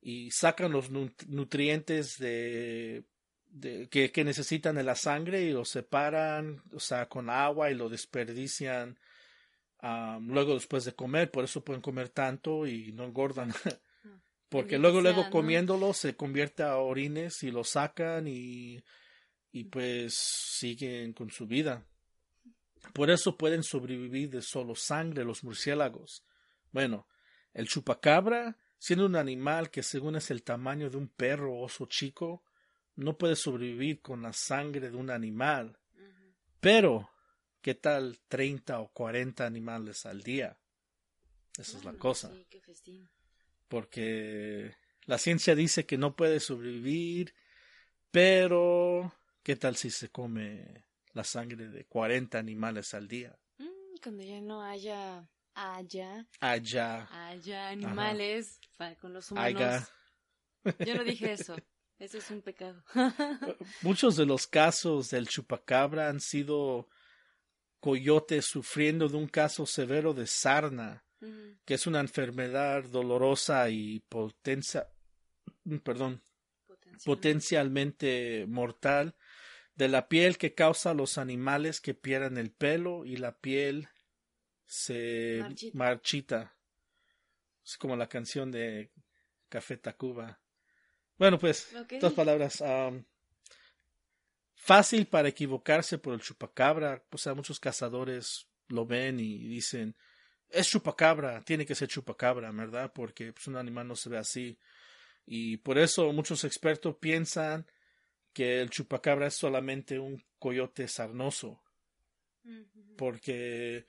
y 0.00 0.30
sacan 0.30 0.72
los 0.72 0.90
nu- 0.90 1.12
nutrientes 1.28 2.18
de, 2.18 3.04
de- 3.46 3.88
que, 3.88 4.10
que 4.10 4.24
necesitan 4.24 4.76
de 4.76 4.82
la 4.84 4.94
sangre 4.94 5.42
y 5.42 5.52
los 5.52 5.68
separan, 5.68 6.62
o 6.72 6.80
sea, 6.80 7.08
con 7.08 7.30
agua 7.30 7.70
y 7.70 7.74
lo 7.74 7.88
desperdician 7.88 8.98
luego 10.20 10.54
después 10.54 10.84
de 10.84 10.94
comer, 10.94 11.30
por 11.30 11.44
eso 11.44 11.64
pueden 11.64 11.82
comer 11.82 12.08
tanto 12.08 12.66
y 12.66 12.92
no 12.92 13.04
engordan. 13.04 13.52
Porque 14.48 14.76
Bendito 14.76 14.80
luego, 14.80 15.00
luego 15.00 15.30
comiéndolo 15.30 15.94
se 15.94 16.14
convierte 16.14 16.62
a 16.62 16.76
orines 16.76 17.42
y 17.42 17.50
lo 17.50 17.64
sacan 17.64 18.28
y, 18.28 18.82
y 19.50 19.64
pues 19.64 20.14
siguen 20.14 21.14
con 21.14 21.30
su 21.30 21.46
vida. 21.46 21.86
Por 22.92 23.10
eso 23.10 23.36
pueden 23.38 23.62
sobrevivir 23.62 24.28
de 24.28 24.42
solo 24.42 24.74
sangre 24.74 25.24
los 25.24 25.42
murciélagos. 25.42 26.22
Bueno, 26.70 27.06
el 27.54 27.68
chupacabra, 27.68 28.56
siendo 28.78 29.06
un 29.06 29.16
animal 29.16 29.70
que 29.70 29.82
según 29.82 30.16
es 30.16 30.30
el 30.30 30.42
tamaño 30.42 30.90
de 30.90 30.96
un 30.96 31.08
perro 31.08 31.54
o 31.54 31.62
oso 31.62 31.86
chico, 31.86 32.42
no 32.96 33.16
puede 33.16 33.36
sobrevivir 33.36 34.00
con 34.00 34.22
la 34.22 34.32
sangre 34.32 34.90
de 34.90 34.96
un 34.96 35.10
animal. 35.10 35.78
Pero, 36.60 37.10
¿qué 37.60 37.74
tal 37.74 38.18
30 38.28 38.80
o 38.80 38.88
40 38.92 39.44
animales 39.46 40.04
al 40.06 40.22
día? 40.22 40.58
Esa 41.58 41.78
es 41.78 41.84
la 41.84 41.92
cosa 41.94 42.30
Sí, 42.32 42.46
qué 42.48 42.60
festín. 42.60 43.08
porque 43.68 44.74
la 45.04 45.18
ciencia 45.18 45.54
dice 45.54 45.84
que 45.86 45.98
no 45.98 46.14
puede 46.16 46.40
sobrevivir, 46.40 47.34
pero 48.10 49.12
¿qué 49.42 49.56
tal 49.56 49.76
si 49.76 49.90
se 49.90 50.10
come 50.10 50.84
la 51.12 51.24
sangre 51.24 51.68
de 51.68 51.84
40 51.84 52.38
animales 52.38 52.94
al 52.94 53.08
día? 53.08 53.36
Mm, 53.58 53.96
cuando 54.02 54.22
ya 54.22 54.40
no 54.40 54.62
haya 54.62 55.28
haya 55.54 56.26
Allá, 56.40 57.08
haya 57.28 57.68
animales 57.68 58.58
para 58.76 58.96
con 58.96 59.12
los 59.12 59.30
humanos. 59.30 59.60
Aiga. 59.60 59.88
Yo 60.86 60.94
no 60.94 61.04
dije 61.04 61.32
eso. 61.32 61.56
Eso 61.98 62.18
es 62.18 62.30
un 62.30 62.42
pecado. 62.42 62.82
Muchos 63.82 64.16
de 64.16 64.26
los 64.26 64.46
casos 64.46 65.10
del 65.10 65.28
chupacabra 65.28 66.08
han 66.08 66.20
sido 66.20 66.88
coyotes 67.78 68.44
sufriendo 68.46 69.08
de 69.08 69.16
un 69.16 69.28
caso 69.28 69.66
severo 69.66 70.12
de 70.14 70.26
sarna, 70.26 71.04
que 71.64 71.74
es 71.74 71.86
una 71.86 72.00
enfermedad 72.00 72.82
dolorosa 72.84 73.70
y 73.70 74.00
potencia, 74.08 74.88
perdón, 75.84 76.22
Potencial. 76.66 77.00
potencialmente 77.04 78.46
mortal 78.48 79.14
de 79.76 79.88
la 79.88 80.08
piel 80.08 80.38
que 80.38 80.54
causa 80.54 80.90
a 80.90 80.94
los 80.94 81.18
animales 81.18 81.80
que 81.80 81.94
pierden 81.94 82.36
el 82.36 82.50
pelo 82.50 83.04
y 83.04 83.16
la 83.16 83.38
piel 83.38 83.88
se 84.72 85.36
Marchita. 85.40 85.76
marchita. 85.78 86.56
Es 87.62 87.76
como 87.76 87.94
la 87.94 88.08
canción 88.08 88.50
de 88.50 88.90
Café 89.50 89.76
Tacuba. 89.76 90.40
Bueno, 91.18 91.38
pues, 91.38 91.68
dos 92.00 92.14
palabras. 92.14 92.64
fácil 94.54 95.06
para 95.06 95.28
equivocarse 95.28 95.98
por 95.98 96.14
el 96.14 96.22
chupacabra. 96.22 97.04
O 97.10 97.18
sea, 97.18 97.34
muchos 97.34 97.60
cazadores 97.60 98.48
lo 98.68 98.86
ven 98.86 99.20
y 99.20 99.46
dicen, 99.46 99.94
es 100.48 100.68
chupacabra, 100.68 101.42
tiene 101.44 101.66
que 101.66 101.74
ser 101.74 101.88
chupacabra, 101.88 102.50
¿verdad? 102.50 102.92
Porque 102.94 103.34
pues, 103.34 103.46
un 103.48 103.56
animal 103.56 103.86
no 103.86 103.94
se 103.94 104.08
ve 104.08 104.16
así. 104.16 104.58
Y 105.26 105.58
por 105.58 105.76
eso 105.76 106.10
muchos 106.14 106.44
expertos 106.44 106.96
piensan 106.96 107.66
que 108.32 108.62
el 108.62 108.70
chupacabra 108.70 109.26
es 109.26 109.34
solamente 109.34 109.98
un 109.98 110.24
coyote 110.38 110.88
sarnoso. 110.88 111.62
Porque 112.96 113.86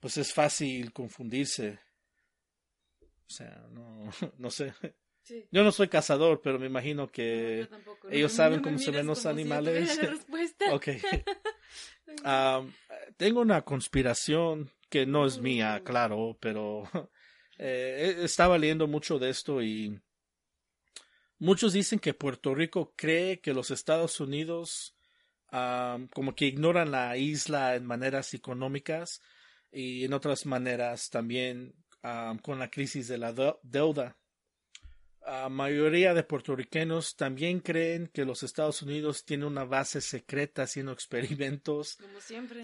pues 0.00 0.16
es 0.16 0.32
fácil 0.32 0.92
confundirse. 0.92 1.78
O 3.26 3.30
sea, 3.30 3.66
no, 3.70 4.10
no 4.38 4.50
sé. 4.50 4.74
Yo 5.50 5.62
no 5.62 5.72
soy 5.72 5.88
cazador, 5.88 6.40
pero 6.42 6.58
me 6.58 6.66
imagino 6.66 7.10
que 7.10 7.68
ellos 8.10 8.32
saben 8.32 8.62
cómo 8.62 8.78
se 8.78 8.90
ven 8.90 9.06
los 9.06 9.26
animales. 9.26 9.98
okay. 10.72 11.00
tengo 13.16 13.40
una 13.40 13.62
conspiración 13.62 14.70
que 14.88 15.04
no 15.04 15.26
es 15.26 15.38
mía, 15.38 15.82
claro, 15.84 16.38
pero 16.40 16.84
eh, 17.58 18.16
estaba 18.20 18.56
leyendo 18.56 18.86
mucho 18.86 19.18
de 19.18 19.28
esto 19.28 19.62
y 19.62 20.00
muchos 21.38 21.74
dicen 21.74 21.98
que 21.98 22.14
Puerto 22.14 22.54
Rico 22.54 22.94
cree 22.96 23.40
que 23.40 23.52
los 23.52 23.70
Estados 23.70 24.20
Unidos 24.20 24.94
como 25.50 26.34
que 26.34 26.44
ignoran 26.46 26.90
la 26.90 27.16
isla 27.16 27.74
en 27.74 27.86
maneras 27.86 28.34
económicas 28.34 29.22
y 29.70 30.04
en 30.04 30.12
otras 30.12 30.46
maneras 30.46 31.10
también 31.10 31.74
con 32.42 32.58
la 32.58 32.70
crisis 32.70 33.08
de 33.08 33.18
la 33.18 33.34
deuda. 33.62 34.16
La 35.26 35.48
mayoría 35.50 36.14
de 36.14 36.22
puertorriqueños 36.22 37.14
también 37.14 37.60
creen 37.60 38.08
que 38.08 38.24
los 38.24 38.42
Estados 38.42 38.80
Unidos 38.80 39.24
tienen 39.24 39.46
una 39.46 39.64
base 39.64 40.00
secreta 40.00 40.62
haciendo 40.62 40.92
experimentos 40.92 41.98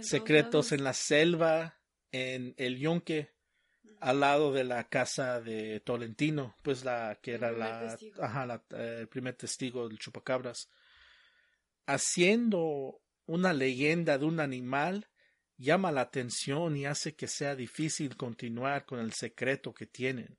secretos 0.00 0.72
en 0.72 0.82
la 0.82 0.94
selva, 0.94 1.78
en 2.10 2.54
el 2.56 2.78
Yonque, 2.78 3.34
al 4.00 4.20
lado 4.20 4.52
de 4.52 4.64
la 4.64 4.88
casa 4.88 5.40
de 5.40 5.80
Tolentino, 5.80 6.54
pues 6.62 6.84
la 6.84 7.18
que 7.22 7.32
era 7.32 7.52
la, 7.52 7.98
ajá, 8.20 8.62
eh, 8.70 8.98
el 9.00 9.08
primer 9.08 9.34
testigo 9.34 9.88
del 9.88 9.98
chupacabras, 9.98 10.70
haciendo 11.86 13.00
una 13.26 13.52
leyenda 13.52 14.16
de 14.18 14.24
un 14.24 14.40
animal 14.40 15.08
llama 15.56 15.92
la 15.92 16.02
atención 16.02 16.76
y 16.76 16.86
hace 16.86 17.14
que 17.14 17.28
sea 17.28 17.54
difícil 17.54 18.16
continuar 18.16 18.84
con 18.86 18.98
el 18.98 19.12
secreto 19.12 19.72
que 19.72 19.86
tienen. 19.86 20.36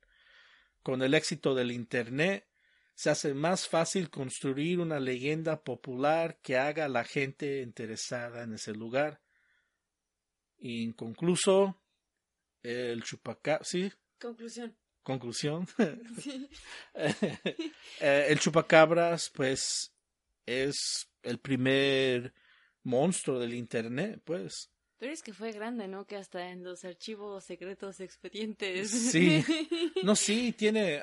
Con 0.82 1.02
el 1.02 1.14
éxito 1.14 1.54
del 1.54 1.72
Internet, 1.72 2.46
se 2.94 3.10
hace 3.10 3.34
más 3.34 3.68
fácil 3.68 4.08
construir 4.08 4.80
una 4.80 4.98
leyenda 4.98 5.62
popular 5.62 6.38
que 6.42 6.56
haga 6.56 6.86
a 6.86 6.88
la 6.88 7.04
gente 7.04 7.60
interesada 7.60 8.42
en 8.42 8.54
ese 8.54 8.72
lugar. 8.72 9.20
Inconcluso, 10.58 11.78
el 12.62 13.02
chupacabras, 13.02 13.68
¿sí? 13.68 13.92
Conclusión. 14.18 14.76
Conclusión. 15.02 15.66
Eh, 18.00 18.26
el 18.28 18.38
chupacabras, 18.38 19.30
pues, 19.34 19.94
es 20.44 21.08
el 21.22 21.38
primer 21.38 22.34
monstruo 22.82 23.38
del 23.38 23.54
Internet, 23.54 24.20
pues. 24.24 24.70
Pero 24.98 25.12
es 25.12 25.22
que 25.22 25.32
fue 25.32 25.52
grande, 25.52 25.88
¿no? 25.88 26.06
Que 26.06 26.16
hasta 26.16 26.50
en 26.50 26.64
los 26.64 26.84
archivos 26.84 27.44
secretos 27.44 28.00
expedientes. 28.00 28.90
Sí. 28.90 29.44
No, 30.02 30.14
sí, 30.14 30.52
tiene 30.52 31.02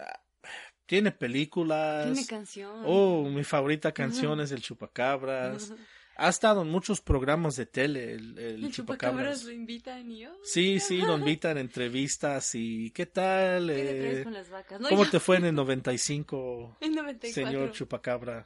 tiene 0.85 1.11
películas. 1.11 2.05
Tiene 2.05 2.27
canción. 2.27 2.83
Oh, 2.85 3.23
mi 3.29 3.43
favorita 3.43 3.91
canción 3.91 4.39
es 4.41 4.51
el 4.51 4.61
Chupacabras. 4.61 5.73
Ha 6.15 6.29
estado 6.29 6.61
en 6.61 6.69
muchos 6.69 7.01
programas 7.01 7.55
de 7.55 7.65
tele, 7.65 8.13
el, 8.13 8.37
el, 8.37 8.71
Chupacabras. 8.71 9.45
lo 9.45 9.51
invitan 9.51 10.11
y 10.11 10.19
yo. 10.19 10.29
Sí, 10.43 10.79
sí, 10.79 10.97
lo 10.97 11.17
invitan 11.17 11.57
entrevistas 11.57 12.53
y 12.53 12.91
¿qué 12.91 13.07
tal? 13.07 13.69
¿Qué 13.69 14.19
eh, 14.19 14.23
con 14.23 14.33
las 14.33 14.49
vacas? 14.51 14.79
¿Cómo 14.87 15.09
te 15.09 15.19
fue 15.19 15.37
en 15.37 15.45
el 15.45 15.55
95, 15.55 16.77
en 16.81 16.93
94. 16.93 17.33
señor 17.33 17.71
Chupacabra? 17.71 18.45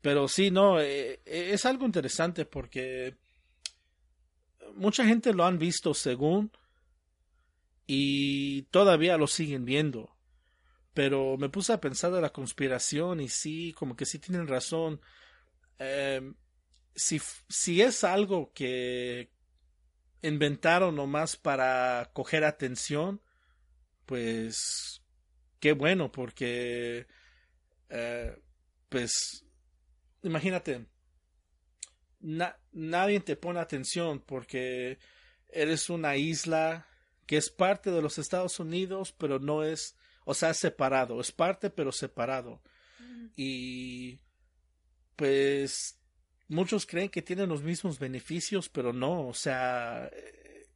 Pero 0.00 0.26
sí, 0.26 0.50
no, 0.50 0.80
eh, 0.80 1.20
eh, 1.24 1.50
es 1.52 1.64
algo 1.64 1.86
interesante 1.86 2.44
porque 2.46 3.14
mucha 4.76 5.04
gente 5.04 5.32
lo 5.32 5.44
han 5.44 5.58
visto 5.58 5.94
según 5.94 6.50
y 7.86 8.62
todavía 8.64 9.16
lo 9.16 9.26
siguen 9.26 9.64
viendo. 9.64 10.16
Pero 10.94 11.36
me 11.38 11.48
puse 11.48 11.72
a 11.72 11.80
pensar 11.80 12.12
de 12.12 12.20
la 12.20 12.32
conspiración 12.32 13.20
y 13.20 13.28
sí, 13.28 13.72
como 13.72 13.96
que 13.96 14.04
sí 14.04 14.18
tienen 14.18 14.46
razón. 14.46 15.00
Em, 15.78 16.34
si, 16.94 17.20
si 17.48 17.80
es 17.80 18.04
algo 18.04 18.52
que 18.52 19.30
inventaron 20.22 20.94
nomás 20.94 21.36
para 21.36 22.10
coger 22.12 22.44
atención, 22.44 23.20
pues 24.06 25.02
qué 25.60 25.72
bueno, 25.72 26.12
porque 26.12 27.06
eh, 27.88 28.36
pues 28.88 29.44
imagínate, 30.22 30.86
nadie 32.22 33.20
te 33.20 33.36
pone 33.36 33.60
atención 33.60 34.20
porque 34.20 34.98
eres 35.48 35.90
una 35.90 36.16
isla 36.16 36.86
que 37.26 37.36
es 37.36 37.50
parte 37.50 37.90
de 37.90 38.02
los 38.02 38.18
Estados 38.18 38.58
Unidos, 38.60 39.14
pero 39.16 39.38
no 39.38 39.64
es, 39.64 39.96
o 40.24 40.34
sea, 40.34 40.54
separado, 40.54 41.20
es 41.20 41.32
parte 41.32 41.70
pero 41.70 41.92
separado. 41.92 42.62
Y 43.36 44.18
pues 45.16 45.98
muchos 46.48 46.86
creen 46.86 47.08
que 47.08 47.22
tienen 47.22 47.48
los 47.48 47.62
mismos 47.62 47.98
beneficios, 47.98 48.68
pero 48.68 48.92
no, 48.92 49.28
o 49.28 49.34
sea, 49.34 50.10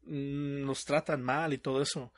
nos 0.05 0.85
tratan 0.85 1.23
mal 1.23 1.53
y 1.53 1.59
todo 1.59 1.83
eso. 1.83 2.13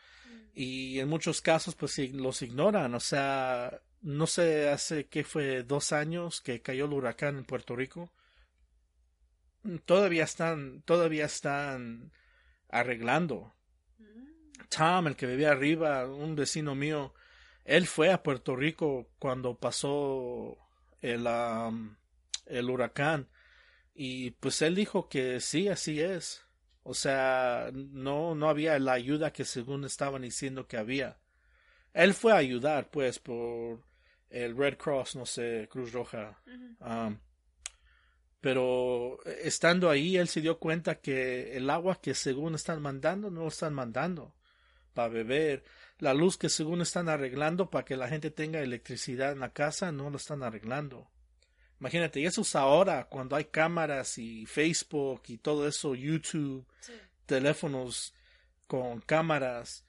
Y 0.54 0.98
en 0.98 1.08
muchos 1.08 1.40
casos 1.40 1.74
pues 1.74 1.98
los 2.12 2.42
ignoran, 2.42 2.94
o 2.94 3.00
sea, 3.00 3.80
no 4.02 4.26
sé, 4.26 4.68
hace 4.68 5.06
que 5.06 5.24
fue 5.24 5.62
dos 5.62 5.92
años 5.92 6.40
que 6.40 6.60
cayó 6.60 6.86
el 6.86 6.92
huracán 6.92 7.36
en 7.36 7.44
Puerto 7.44 7.76
Rico 7.76 8.10
todavía 9.84 10.24
están, 10.24 10.82
todavía 10.82 11.26
están 11.26 12.12
arreglando. 12.68 13.54
Tom, 14.68 15.06
el 15.06 15.16
que 15.16 15.26
vivía 15.26 15.52
arriba, 15.52 16.06
un 16.06 16.36
vecino 16.36 16.74
mío, 16.74 17.14
él 17.64 17.86
fue 17.86 18.12
a 18.12 18.22
Puerto 18.22 18.56
Rico 18.56 19.10
cuando 19.18 19.58
pasó 19.58 20.58
el, 21.00 21.26
el 22.46 22.70
huracán 22.70 23.28
y 24.00 24.30
pues 24.30 24.62
él 24.62 24.76
dijo 24.76 25.08
que 25.08 25.40
sí, 25.40 25.68
así 25.68 26.00
es. 26.00 26.44
O 26.84 26.94
sea, 26.94 27.70
no, 27.74 28.36
no 28.36 28.48
había 28.48 28.78
la 28.78 28.92
ayuda 28.92 29.32
que 29.32 29.44
según 29.44 29.84
estaban 29.84 30.22
diciendo 30.22 30.68
que 30.68 30.76
había. 30.76 31.18
Él 31.92 32.14
fue 32.14 32.32
a 32.32 32.36
ayudar, 32.36 32.90
pues, 32.90 33.18
por 33.18 33.82
el 34.30 34.56
Red 34.56 34.76
Cross, 34.76 35.16
no 35.16 35.26
sé, 35.26 35.68
Cruz 35.68 35.92
Roja. 35.92 36.40
Pero 38.40 39.18
eh, 39.24 39.40
estando 39.44 39.90
ahí, 39.90 40.16
él 40.16 40.28
se 40.28 40.40
dio 40.40 40.58
cuenta 40.58 41.00
que 41.00 41.56
el 41.56 41.70
agua 41.70 42.00
que 42.00 42.14
según 42.14 42.54
están 42.54 42.80
mandando, 42.82 43.30
no 43.30 43.42
lo 43.42 43.48
están 43.48 43.74
mandando 43.74 44.34
para 44.94 45.08
beber. 45.08 45.64
La 45.98 46.14
luz 46.14 46.36
que 46.36 46.48
según 46.48 46.80
están 46.80 47.08
arreglando 47.08 47.70
para 47.70 47.84
que 47.84 47.96
la 47.96 48.08
gente 48.08 48.30
tenga 48.30 48.60
electricidad 48.60 49.32
en 49.32 49.40
la 49.40 49.52
casa, 49.52 49.92
no 49.92 50.10
lo 50.10 50.16
están 50.16 50.42
arreglando. 50.42 51.10
Imagínate, 51.80 52.20
y 52.20 52.26
eso 52.26 52.42
es 52.42 52.56
ahora, 52.56 53.04
cuando 53.04 53.36
hay 53.36 53.46
cámaras 53.46 54.18
y 54.18 54.46
Facebook 54.46 55.22
y 55.28 55.38
todo 55.38 55.68
eso, 55.68 55.94
YouTube, 55.94 56.66
teléfonos 57.26 58.14
con 58.66 59.00
cámaras. 59.00 59.84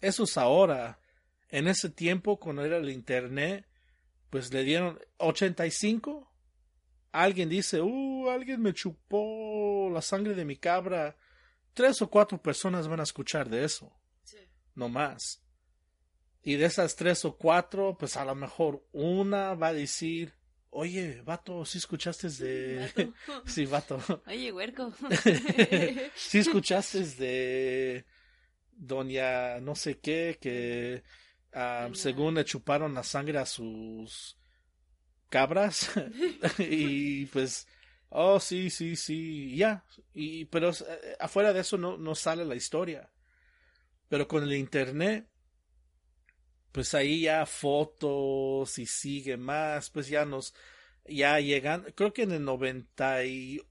Eso 0.00 0.24
es 0.24 0.36
ahora. 0.36 1.00
En 1.48 1.66
ese 1.66 1.90
tiempo, 1.90 2.38
cuando 2.38 2.64
era 2.64 2.76
el 2.76 2.90
Internet, 2.90 3.66
pues 4.30 4.52
le 4.52 4.62
dieron 4.62 4.98
85 5.18 6.31
alguien 7.12 7.48
dice, 7.48 7.80
uh, 7.80 8.30
alguien 8.30 8.60
me 8.60 8.72
chupó 8.72 9.90
la 9.92 10.02
sangre 10.02 10.34
de 10.34 10.44
mi 10.44 10.56
cabra, 10.56 11.16
tres 11.74 12.02
o 12.02 12.10
cuatro 12.10 12.40
personas 12.40 12.88
van 12.88 13.00
a 13.00 13.04
escuchar 13.04 13.48
de 13.48 13.64
eso. 13.64 13.92
No 14.74 14.88
más. 14.88 15.42
Y 16.42 16.56
de 16.56 16.64
esas 16.64 16.96
tres 16.96 17.24
o 17.24 17.36
cuatro, 17.36 17.96
pues 17.98 18.16
a 18.16 18.24
lo 18.24 18.34
mejor 18.34 18.84
una 18.92 19.54
va 19.54 19.68
a 19.68 19.72
decir, 19.72 20.34
oye, 20.70 21.20
vato, 21.22 21.64
si 21.64 21.78
escuchaste 21.78 22.30
de... 22.30 23.12
sí, 23.46 23.66
vato. 23.66 24.00
Oye, 24.26 24.50
huerco. 24.50 24.92
si 26.16 26.38
escuchaste 26.38 27.04
de 27.04 28.06
doña 28.72 29.60
no 29.60 29.74
sé 29.74 29.98
qué, 30.00 30.38
que 30.40 31.04
ah, 31.52 31.88
según 31.92 32.34
le 32.34 32.44
chuparon 32.44 32.94
la 32.94 33.04
sangre 33.04 33.38
a 33.38 33.46
sus 33.46 34.36
cabras 35.32 35.90
y 36.58 37.24
pues 37.26 37.66
oh 38.10 38.38
sí 38.38 38.68
sí 38.68 38.94
sí 38.96 39.56
ya. 39.56 39.84
Y 40.14 40.44
pero 40.44 40.70
eh, 40.70 41.16
afuera 41.18 41.54
de 41.54 41.60
eso 41.60 41.78
no, 41.78 41.96
no 41.96 42.14
sale 42.14 42.44
la 42.44 42.54
historia. 42.54 43.10
Pero 44.08 44.28
con 44.28 44.42
el 44.44 44.52
internet 44.52 45.26
pues 46.70 46.94
ahí 46.94 47.22
ya 47.22 47.46
fotos 47.46 48.78
y 48.78 48.86
sigue 48.86 49.38
más 49.38 49.90
pues 49.90 50.08
ya 50.08 50.24
nos 50.26 50.54
ya 51.06 51.40
llegan 51.40 51.86
creo 51.94 52.12
que 52.12 52.22
en 52.22 52.32
el 52.32 52.44
98 52.44 53.64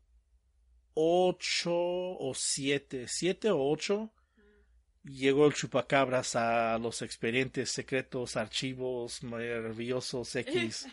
o 1.63 2.33
7 2.35 3.07
7 3.07 3.51
o 3.51 3.69
8 3.69 4.11
llegó 5.03 5.47
el 5.47 5.53
chupacabras 5.53 6.35
a 6.35 6.77
los 6.77 7.01
expedientes 7.01 7.71
secretos, 7.71 8.37
archivos 8.37 9.23
maravillosos 9.23 10.35
X. 10.35 10.87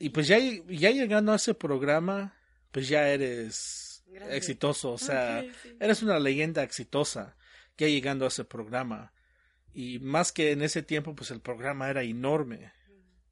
Y 0.00 0.08
pues 0.10 0.26
ya, 0.28 0.38
ya 0.38 0.90
llegando 0.90 1.32
a 1.32 1.36
ese 1.36 1.54
programa, 1.54 2.34
pues 2.70 2.88
ya 2.88 3.08
eres 3.08 4.04
Grande. 4.08 4.36
exitoso, 4.36 4.92
o 4.92 4.98
sea, 4.98 5.42
sí. 5.62 5.76
eres 5.80 6.02
una 6.02 6.18
leyenda 6.18 6.62
exitosa 6.62 7.36
ya 7.76 7.88
llegando 7.88 8.24
a 8.24 8.28
ese 8.28 8.44
programa. 8.44 9.12
Y 9.72 9.98
más 9.98 10.32
que 10.32 10.52
en 10.52 10.62
ese 10.62 10.82
tiempo, 10.82 11.14
pues 11.14 11.30
el 11.30 11.40
programa 11.40 11.90
era 11.90 12.02
enorme. 12.02 12.72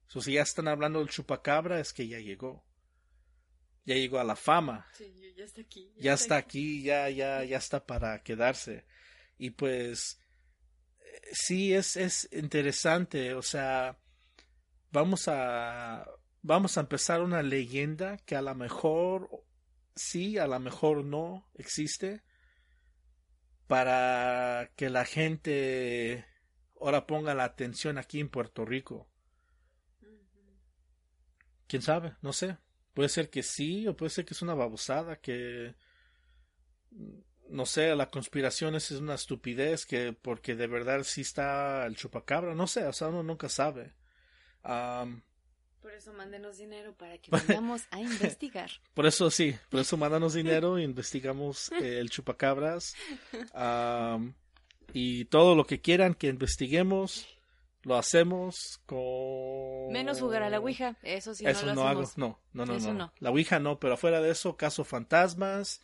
So, 0.06 0.20
si 0.20 0.34
ya 0.34 0.42
están 0.42 0.68
hablando 0.68 0.98
del 0.98 1.08
chupacabra, 1.08 1.80
es 1.80 1.92
que 1.92 2.06
ya 2.06 2.18
llegó. 2.18 2.64
Ya 3.84 3.94
llegó 3.94 4.18
a 4.18 4.24
la 4.24 4.36
fama. 4.36 4.86
Sí, 4.94 5.12
ya 5.36 5.44
está 5.44 5.60
aquí. 5.60 5.92
Ya 5.96 6.12
está 6.14 6.36
aquí, 6.36 6.82
ya, 6.82 7.10
ya, 7.10 7.44
ya 7.44 7.58
está 7.58 7.84
para 7.84 8.22
quedarse. 8.22 8.84
Y 9.36 9.50
pues, 9.50 10.20
eh, 11.00 11.20
sí, 11.32 11.74
es, 11.74 11.96
es 11.96 12.28
interesante. 12.32 13.34
O 13.34 13.42
sea, 13.42 13.98
vamos 14.90 15.28
a, 15.28 16.06
vamos 16.42 16.78
a 16.78 16.80
empezar 16.80 17.20
una 17.20 17.42
leyenda 17.42 18.16
que 18.18 18.36
a 18.36 18.42
lo 18.42 18.54
mejor 18.54 19.28
sí, 19.94 20.38
a 20.38 20.46
lo 20.46 20.58
mejor 20.60 21.04
no 21.04 21.48
existe. 21.54 22.22
Para 23.66 24.70
que 24.76 24.90
la 24.90 25.06
gente 25.06 26.26
ahora 26.80 27.06
ponga 27.06 27.34
la 27.34 27.44
atención 27.44 27.96
aquí 27.98 28.20
en 28.20 28.28
Puerto 28.28 28.64
Rico. 28.64 29.08
quién 31.66 31.82
sabe, 31.82 32.14
no 32.20 32.32
sé. 32.32 32.58
Puede 32.94 33.08
ser 33.08 33.28
que 33.28 33.42
sí, 33.42 33.86
o 33.86 33.96
puede 33.96 34.10
ser 34.10 34.24
que 34.24 34.34
es 34.34 34.42
una 34.42 34.54
babosada, 34.54 35.16
que 35.16 35.74
no 37.48 37.66
sé, 37.66 37.94
la 37.94 38.10
conspiración 38.10 38.74
es 38.74 38.90
una 38.92 39.14
estupidez, 39.14 39.84
que 39.86 40.12
porque 40.12 40.54
de 40.54 40.66
verdad 40.66 41.02
sí 41.02 41.20
está 41.20 41.86
el 41.86 41.96
chupacabra, 41.96 42.54
no 42.54 42.66
sé, 42.66 42.86
o 42.86 42.92
sea, 42.92 43.08
uno 43.08 43.22
nunca 43.22 43.48
sabe. 43.48 43.92
Por 44.62 45.92
eso 45.92 46.12
mándenos 46.14 46.56
dinero 46.56 46.94
para 46.96 47.18
que 47.18 47.30
vayamos 47.30 47.82
a 47.90 48.00
investigar. 48.00 48.70
por 48.94 49.06
eso 49.06 49.30
sí, 49.30 49.54
por 49.68 49.80
eso 49.80 49.96
mándanos 49.96 50.32
dinero 50.34 50.78
e 50.78 50.82
investigamos 50.82 51.70
eh, 51.72 51.98
el 51.98 52.10
chupacabras. 52.10 52.94
Y 54.92 55.24
todo 55.24 55.56
lo 55.56 55.66
que 55.66 55.80
quieran 55.80 56.14
que 56.14 56.28
investiguemos, 56.28 57.26
lo 57.84 57.96
hacemos 57.96 58.80
con... 58.86 59.92
Menos 59.92 60.20
jugar 60.20 60.42
a 60.42 60.50
la 60.50 60.58
Ouija, 60.60 60.96
eso 61.02 61.34
sí 61.34 61.46
eso 61.46 61.66
no 61.66 61.74
no, 61.74 61.82
lo 61.82 61.88
hago, 61.88 62.00
hacemos. 62.02 62.38
no, 62.52 62.64
no, 62.64 62.66
no, 62.66 62.74
Eso 62.78 62.88
no. 62.92 62.98
no. 63.06 63.12
La 63.20 63.30
Ouija 63.30 63.58
no, 63.60 63.78
pero 63.78 63.94
afuera 63.94 64.20
de 64.20 64.30
eso, 64.30 64.56
caso 64.56 64.84
fantasmas. 64.84 65.80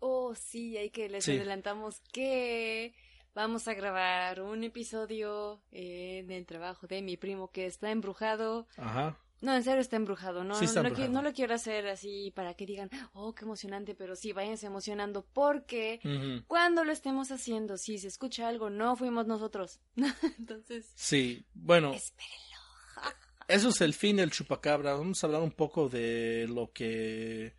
Oh, 0.00 0.34
sí, 0.34 0.76
hay 0.76 0.90
que 0.90 1.08
les 1.08 1.24
Sí. 1.24 1.32
adelantamos 1.36 2.00
que 2.12 2.94
vamos 3.34 3.68
a 3.68 3.74
grabar 3.74 4.40
un 4.42 4.64
episodio 4.64 5.62
eh, 5.72 6.24
del 6.26 6.46
trabajo 6.46 6.86
de 6.86 7.02
mi 7.02 7.16
primo 7.16 7.50
que 7.50 7.66
está 7.66 7.90
embrujado. 7.90 8.66
ajá. 8.76 9.18
No, 9.40 9.54
en 9.54 9.62
serio 9.64 9.80
está 9.80 9.96
embrujado. 9.96 10.44
No, 10.44 10.54
Sí 10.54 10.66
está 10.66 10.82
no, 10.82 10.90
lo 10.90 11.08
no 11.08 11.22
lo 11.22 11.32
quiero 11.32 11.54
hacer 11.54 11.86
así 11.88 12.30
para 12.34 12.54
que 12.54 12.66
digan, 12.66 12.90
oh, 13.14 13.34
qué 13.34 13.44
emocionante, 13.44 13.94
pero 13.94 14.14
sí, 14.16 14.32
váyanse 14.32 14.66
emocionando 14.66 15.24
porque 15.32 16.00
cuando 16.46 16.84
lo 16.84 16.92
estemos 16.92 17.30
haciendo, 17.30 17.76
si 17.78 17.98
se 17.98 18.08
escucha 18.08 18.48
algo, 18.48 18.68
no 18.70 18.96
fuimos 18.96 19.26
nosotros. 19.26 19.80
Entonces, 20.38 20.92
Sí, 20.94 21.44
bueno, 21.54 21.94
espérenlo. 21.94 23.16
eso 23.48 23.68
es 23.70 23.80
el 23.80 23.94
fin 23.94 24.16
del 24.16 24.30
chupacabra. 24.30 24.94
Vamos 24.94 25.22
a 25.22 25.26
hablar 25.26 25.42
un 25.42 25.52
poco 25.52 25.88
de 25.88 26.46
lo 26.48 26.70
que 26.72 27.54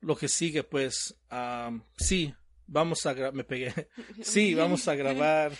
lo 0.00 0.16
que 0.16 0.28
sigue, 0.28 0.62
pues. 0.62 1.16
am, 1.30 1.82
sí, 1.96 2.32
vamos 2.66 3.04
a 3.06 3.14
me 3.32 3.44
pegué. 3.44 3.88
Sí, 4.22 4.54
vamos 4.54 4.88
a 4.88 4.94
grabar 4.94 5.52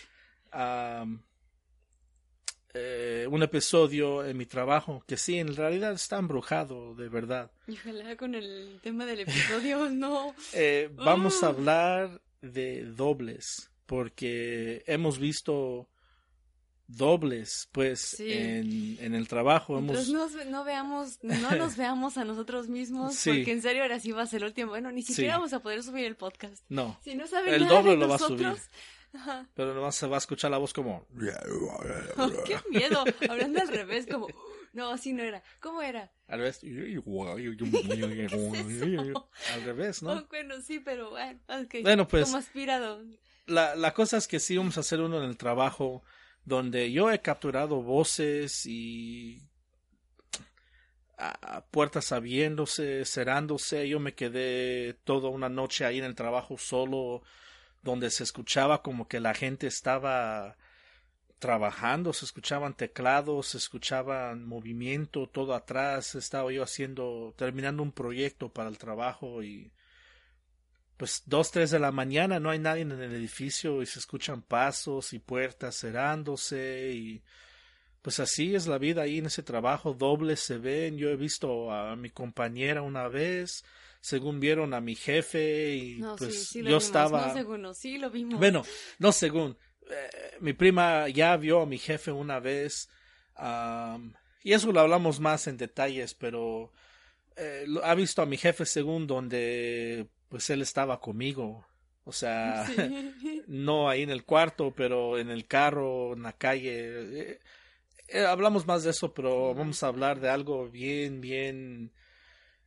am, 0.50 1.22
eh, 2.74 3.26
un 3.30 3.42
episodio 3.42 4.24
en 4.24 4.36
mi 4.36 4.46
trabajo 4.46 5.02
que 5.06 5.16
sí, 5.16 5.38
en 5.38 5.54
realidad 5.56 5.92
está 5.92 6.18
embrujado, 6.18 6.94
de 6.94 7.08
verdad. 7.08 7.50
Y 7.66 7.72
ojalá 7.74 8.16
con 8.16 8.34
el 8.34 8.78
tema 8.82 9.06
del 9.06 9.20
episodio, 9.20 9.88
no. 9.90 10.34
Eh, 10.52 10.90
vamos 10.94 11.42
a 11.42 11.46
Ah. 11.46 11.50
hablar 11.50 12.20
de 12.42 12.84
dobles, 12.84 13.70
porque 13.86 14.82
hemos 14.86 15.18
visto 15.18 15.88
dobles, 16.88 17.68
pues, 17.72 18.00
Sí. 18.00 18.32
en, 18.32 18.96
en 19.00 19.14
el 19.16 19.26
trabajo. 19.26 19.76
Hemos, 19.78 20.08
Entonces 20.08 20.44
no, 20.46 20.50
no 20.50 20.64
veamos, 20.64 21.18
no 21.22 21.50
nos 21.56 21.76
veamos 21.76 22.16
a 22.16 22.24
nosotros 22.24 22.68
mismos, 22.68 23.16
Sí. 23.16 23.30
porque 23.30 23.52
en 23.52 23.62
serio 23.62 23.82
ahora 23.82 23.98
sí 23.98 24.12
va 24.12 24.22
a 24.22 24.26
ser 24.26 24.42
el 24.42 24.48
último. 24.48 24.70
Bueno, 24.70 24.92
ni 24.92 25.02
siquiera 25.02 25.32
Sí. 25.34 25.36
vamos 25.38 25.52
a 25.52 25.60
poder 25.60 25.82
subir 25.82 26.04
el 26.04 26.14
podcast. 26.14 26.62
No, 26.68 26.96
Si 27.02 27.14
no 27.16 27.26
saben 27.26 27.54
El 27.54 27.62
nada 27.62 27.74
doble 27.74 27.90
de 27.92 27.96
lo 27.96 28.08
va 28.08 28.14
a 28.14 28.18
subir. 28.18 28.46
Ajá. 29.16 29.48
pero 29.54 29.74
nomás 29.74 29.94
se 29.96 30.06
va 30.06 30.16
a 30.16 30.18
escuchar 30.18 30.50
la 30.50 30.58
voz 30.58 30.72
como... 30.72 31.06
Oh, 32.16 32.30
qué 32.46 32.56
miedo. 32.70 33.04
Hablando 33.28 33.60
al 33.60 33.68
revés, 33.68 34.06
como, 34.10 34.26
no, 34.72 34.90
así 34.90 35.12
no 35.12 35.22
era. 35.22 35.42
¿Cómo 35.60 35.82
era? 35.82 36.10
Al 36.28 36.38
revés. 36.40 36.60
Al 39.54 39.62
revés, 39.64 40.02
¿no? 40.02 40.12
Oh, 40.12 40.26
bueno, 40.28 40.60
sí, 40.60 40.80
pero 40.80 41.10
bueno. 41.10 41.40
Bueno, 41.82 42.08
pues- 42.08 42.24
Como 42.26 42.38
aspirado. 42.38 43.02
La, 43.46 43.76
la 43.76 43.94
cosa 43.94 44.16
es 44.16 44.26
que 44.26 44.40
sí 44.40 44.56
vamos 44.56 44.76
a 44.76 44.80
hacer 44.80 45.00
uno 45.00 45.22
en 45.22 45.28
el 45.30 45.36
trabajo 45.36 46.02
donde 46.44 46.90
yo 46.92 47.10
he 47.12 47.20
capturado 47.20 47.80
voces 47.82 48.66
y 48.66 49.40
a- 51.18 51.64
puertas 51.70 52.12
abriéndose, 52.12 53.04
cerrándose. 53.04 53.88
Yo 53.88 54.00
me 54.00 54.14
quedé 54.14 54.94
toda 55.04 55.28
una 55.30 55.48
noche 55.48 55.84
ahí 55.84 55.98
en 55.98 56.04
el 56.04 56.14
trabajo 56.14 56.58
solo, 56.58 57.22
donde 57.86 58.10
se 58.10 58.24
escuchaba 58.24 58.82
como 58.82 59.06
que 59.08 59.20
la 59.20 59.32
gente 59.32 59.68
estaba 59.68 60.56
trabajando, 61.38 62.12
se 62.12 62.24
escuchaban 62.24 62.74
teclados, 62.74 63.48
se 63.48 63.58
escuchaban 63.58 64.44
movimiento, 64.44 65.28
todo 65.28 65.54
atrás. 65.54 66.16
Estaba 66.16 66.52
yo 66.52 66.62
haciendo, 66.64 67.32
terminando 67.36 67.82
un 67.82 67.92
proyecto 67.92 68.48
para 68.50 68.68
el 68.68 68.76
trabajo 68.76 69.42
y 69.42 69.72
pues 70.96 71.22
dos, 71.26 71.50
tres 71.50 71.70
de 71.70 71.78
la 71.78 71.92
mañana 71.92 72.40
no 72.40 72.50
hay 72.50 72.58
nadie 72.58 72.82
en 72.82 72.92
el 72.92 73.14
edificio 73.14 73.82
y 73.82 73.86
se 73.86 73.98
escuchan 73.98 74.42
pasos 74.42 75.12
y 75.12 75.18
puertas 75.18 75.78
cerrándose 75.78 76.90
y 76.92 77.22
pues 78.02 78.18
así 78.18 78.54
es 78.54 78.66
la 78.66 78.78
vida 78.78 79.02
ahí 79.02 79.18
en 79.18 79.26
ese 79.26 79.42
trabajo, 79.42 79.92
dobles 79.92 80.40
se 80.40 80.58
ven, 80.58 80.96
yo 80.96 81.10
he 81.10 81.16
visto 81.16 81.70
a 81.70 81.96
mi 81.96 82.08
compañera 82.08 82.80
una 82.80 83.08
vez, 83.08 83.64
según 84.06 84.38
vieron 84.38 84.72
a 84.72 84.80
mi 84.80 84.94
jefe 84.94 85.74
y 85.74 85.96
No, 85.98 86.14
pues 86.14 86.34
sí, 86.34 86.44
sí 86.44 86.58
lo 86.62 86.70
yo 86.70 86.76
vimos. 86.76 86.84
estaba 86.84 87.26
No, 87.26 87.32
según, 87.34 87.62
no, 87.62 87.74
sí 87.74 87.98
lo 87.98 88.08
vimos. 88.08 88.38
bueno, 88.38 88.62
no 89.00 89.10
según. 89.10 89.58
eh, 89.90 90.36
mi 90.40 90.52
prima 90.52 91.08
ya 91.08 91.36
vio 91.36 91.62
a 91.62 91.66
mi 91.66 91.78
jefe 91.78 92.12
una 92.12 92.38
vez. 92.38 92.88
y 94.44 94.52
eso 94.52 94.70
lo 94.72 94.80
hablamos 94.80 95.18
más 95.20 95.46
en 95.48 95.56
detalles, 95.56 96.14
pero 96.14 96.72
eh, 97.36 97.64
lo- 97.66 97.84
ha 97.84 97.94
visto 97.96 98.22
a 98.22 98.26
mi 98.26 98.36
jefe 98.36 98.64
según 98.64 99.06
donde 99.08 100.06
pues 100.28 100.48
él 100.50 100.62
estaba 100.62 101.00
conmigo. 101.00 101.66
O 102.04 102.12
sea, 102.12 102.64
Sí. 102.66 102.74
no 103.48 103.88
ahí 103.88 104.02
en 104.02 104.10
el 104.10 104.24
cuarto, 104.24 104.72
pero 104.76 105.18
en 105.18 105.30
el 105.30 105.46
carro, 105.46 106.12
en 106.14 106.22
la 106.22 106.32
calle. 106.32 106.72
Eh, 107.32 107.40
eh, 108.08 108.20
hablamos 108.24 108.66
más 108.66 108.84
de 108.84 108.90
eso, 108.90 109.12
pero 109.12 109.52
vamos 109.52 109.82
a 109.82 109.88
hablar 109.88 110.20
de 110.20 110.28
algo 110.28 110.68
bien, 110.70 111.20
bien 111.20 111.92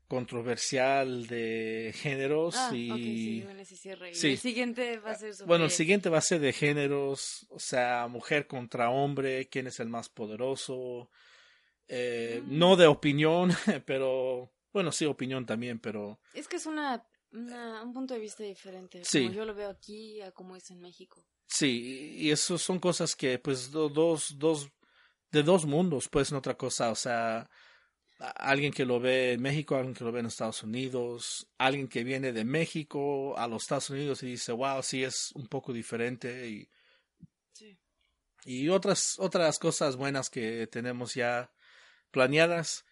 controversial 0.09 1.27
de 1.27 1.93
géneros 1.95 2.55
Ah, 2.57 2.71
y 2.75 2.89
sí, 2.89 3.41
bueno, 3.45 3.63
Sí. 4.11 4.31
El 4.31 4.37
siguiente 4.37 4.97
va 4.99 5.11
a 5.11 5.15
ser 5.15 5.33
sobre... 5.33 5.47
bueno, 5.47 5.65
el 5.65 5.71
siguiente 5.71 6.09
va 6.09 6.17
a 6.17 6.21
ser 6.21 6.41
de 6.41 6.51
géneros, 6.51 7.45
o 7.49 7.59
sea, 7.59 8.07
mujer 8.09 8.47
contra 8.47 8.89
hombre, 8.89 9.47
quién 9.47 9.67
es 9.67 9.79
el 9.79 9.87
más 9.87 10.09
poderoso. 10.09 11.09
Eh, 11.87 12.41
Mm. 12.45 12.57
No 12.59 12.75
de 12.75 12.87
opinión, 12.87 13.49
pero 13.85 14.51
bueno, 14.73 14.91
sí, 14.91 15.05
opinión 15.05 15.45
también, 15.45 15.79
pero 15.79 16.19
Es 16.33 16.47
que 16.47 16.57
es 16.57 16.65
una, 16.65 17.03
una- 17.31 17.81
un 17.83 17.93
punto 17.93 18.13
de 18.13 18.19
vista 18.19 18.43
diferente. 18.43 19.03
Sí. 19.05 19.21
Como 19.23 19.33
yo 19.33 19.45
lo 19.45 19.53
veo 19.55 19.69
aquí 19.69 20.21
a 20.21 20.31
como 20.31 20.55
es 20.55 20.69
en 20.71 20.79
México. 20.81 21.23
sí, 21.47 22.15
y 22.17 22.29
eso 22.31 22.57
son 22.57 22.79
cosas 22.79 23.15
que, 23.15 23.39
pues, 23.39 23.71
do- 23.71 23.89
dos, 23.89 24.37
dos, 24.37 24.69
de 25.31 25.41
dos 25.43 25.65
mundos, 25.65 26.07
pues, 26.09 26.31
no 26.31 26.37
otra 26.39 26.55
cosa, 26.55 26.91
o 26.91 26.95
sea, 26.95 27.49
alguien 28.19 28.73
que 28.73 28.85
lo 28.85 28.99
ve 28.99 29.33
en 29.33 29.41
México, 29.41 29.75
alguien 29.75 29.93
que 29.93 30.03
lo 30.03 30.11
ve 30.11 30.19
en 30.19 30.25
Estados 30.25 30.63
Unidos, 30.63 31.47
alguien 31.57 31.87
que 31.87 32.03
viene 32.03 32.33
de 32.33 32.43
México 32.43 33.37
a 33.37 33.47
los 33.47 33.63
Estados 33.63 33.89
Unidos 33.89 34.21
y 34.23 34.27
dice, 34.27 34.51
wow, 34.51 34.83
sí 34.83 35.03
es 35.03 35.31
un 35.35 35.47
poco 35.47 35.73
diferente 35.73 36.47
y 36.49 36.69
Sí. 37.53 37.77
y 38.45 38.69
otras 38.69 39.15
otras 39.19 39.59
cosas 39.59 39.95
buenas 39.97 40.29
que 40.29 40.67
tenemos 40.67 41.13
ya 41.15 41.51
planeadas. 42.11 42.85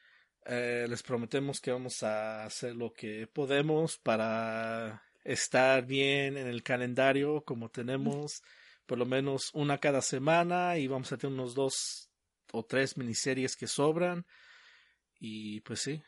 Eh, 0.45 0.85
les 0.89 1.03
prometemos 1.03 1.59
que 1.59 1.71
vamos 1.71 2.03
a 2.03 2.45
hacer 2.45 2.75
lo 2.75 2.93
que 2.93 3.27
podemos 3.27 3.97
para 3.97 5.03
estar 5.25 5.85
bien 5.85 6.37
en 6.37 6.47
el 6.47 6.63
calendario 6.63 7.43
como 7.43 7.69
tenemos 7.69 8.41
por 8.85 8.97
lo 8.97 9.05
menos 9.05 9.51
una 9.53 9.77
cada 9.77 10.01
semana 10.01 10.77
y 10.77 10.87
vamos 10.87 11.11
a 11.11 11.17
tener 11.17 11.33
unos 11.33 11.53
dos 11.53 12.09
o 12.53 12.63
tres 12.63 12.95
miniseries 12.95 13.57
que 13.57 13.67
sobran 13.67 14.25
y 15.19 15.61
pues 15.61 15.81
sí 15.81 16.01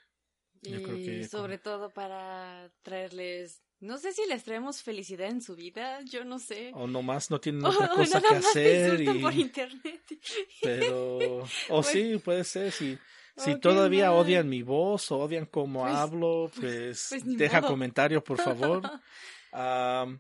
Y 0.61 0.71
Yo 0.71 0.83
creo 0.83 0.95
que 0.97 1.27
sobre 1.27 1.57
todo 1.57 1.89
para 1.91 2.71
traerles 2.81 3.61
No 3.79 3.97
sé 3.97 4.11
si 4.13 4.25
les 4.27 4.43
traemos 4.43 4.81
felicidad 4.83 5.29
en 5.29 5.41
su 5.41 5.55
vida, 5.55 6.01
yo 6.03 6.25
no 6.25 6.37
sé. 6.37 6.71
O 6.75 6.85
nomás 6.87 7.31
no 7.31 7.39
tienen 7.39 7.63
O- 7.65 7.69
otra 7.69 7.93
o 7.93 7.95
cosa 7.95 8.19
nada 8.19 8.29
que 8.29 8.35
más 8.35 8.45
hacer. 8.47 9.01
Y, 9.01 9.19
por 9.21 9.33
internet. 9.33 10.01
pero, 10.61 11.43
o 11.69 11.83
sí, 11.83 12.17
puede 12.17 12.43
ser. 12.43 12.71
Si, 12.73 12.97
si 13.37 13.57
todavía 13.59 14.11
odian 14.11 14.49
mi 14.49 14.63
voz 14.63 15.09
o 15.11 15.19
odian 15.19 15.45
cómo 15.45 15.83
Pues- 15.83 15.95
hablo, 15.95 16.51
pues, 16.59 17.05
pues 17.09 17.25
ni 17.25 17.35
deja 17.37 17.61
modo. 17.61 17.71
comentario, 17.71 18.21
por 18.23 18.37
favor. 18.37 18.81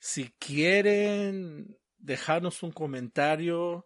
Si 0.00 0.30
quieren 0.38 1.76
dejarnos 1.98 2.62
un 2.62 2.70
comentario 2.72 3.84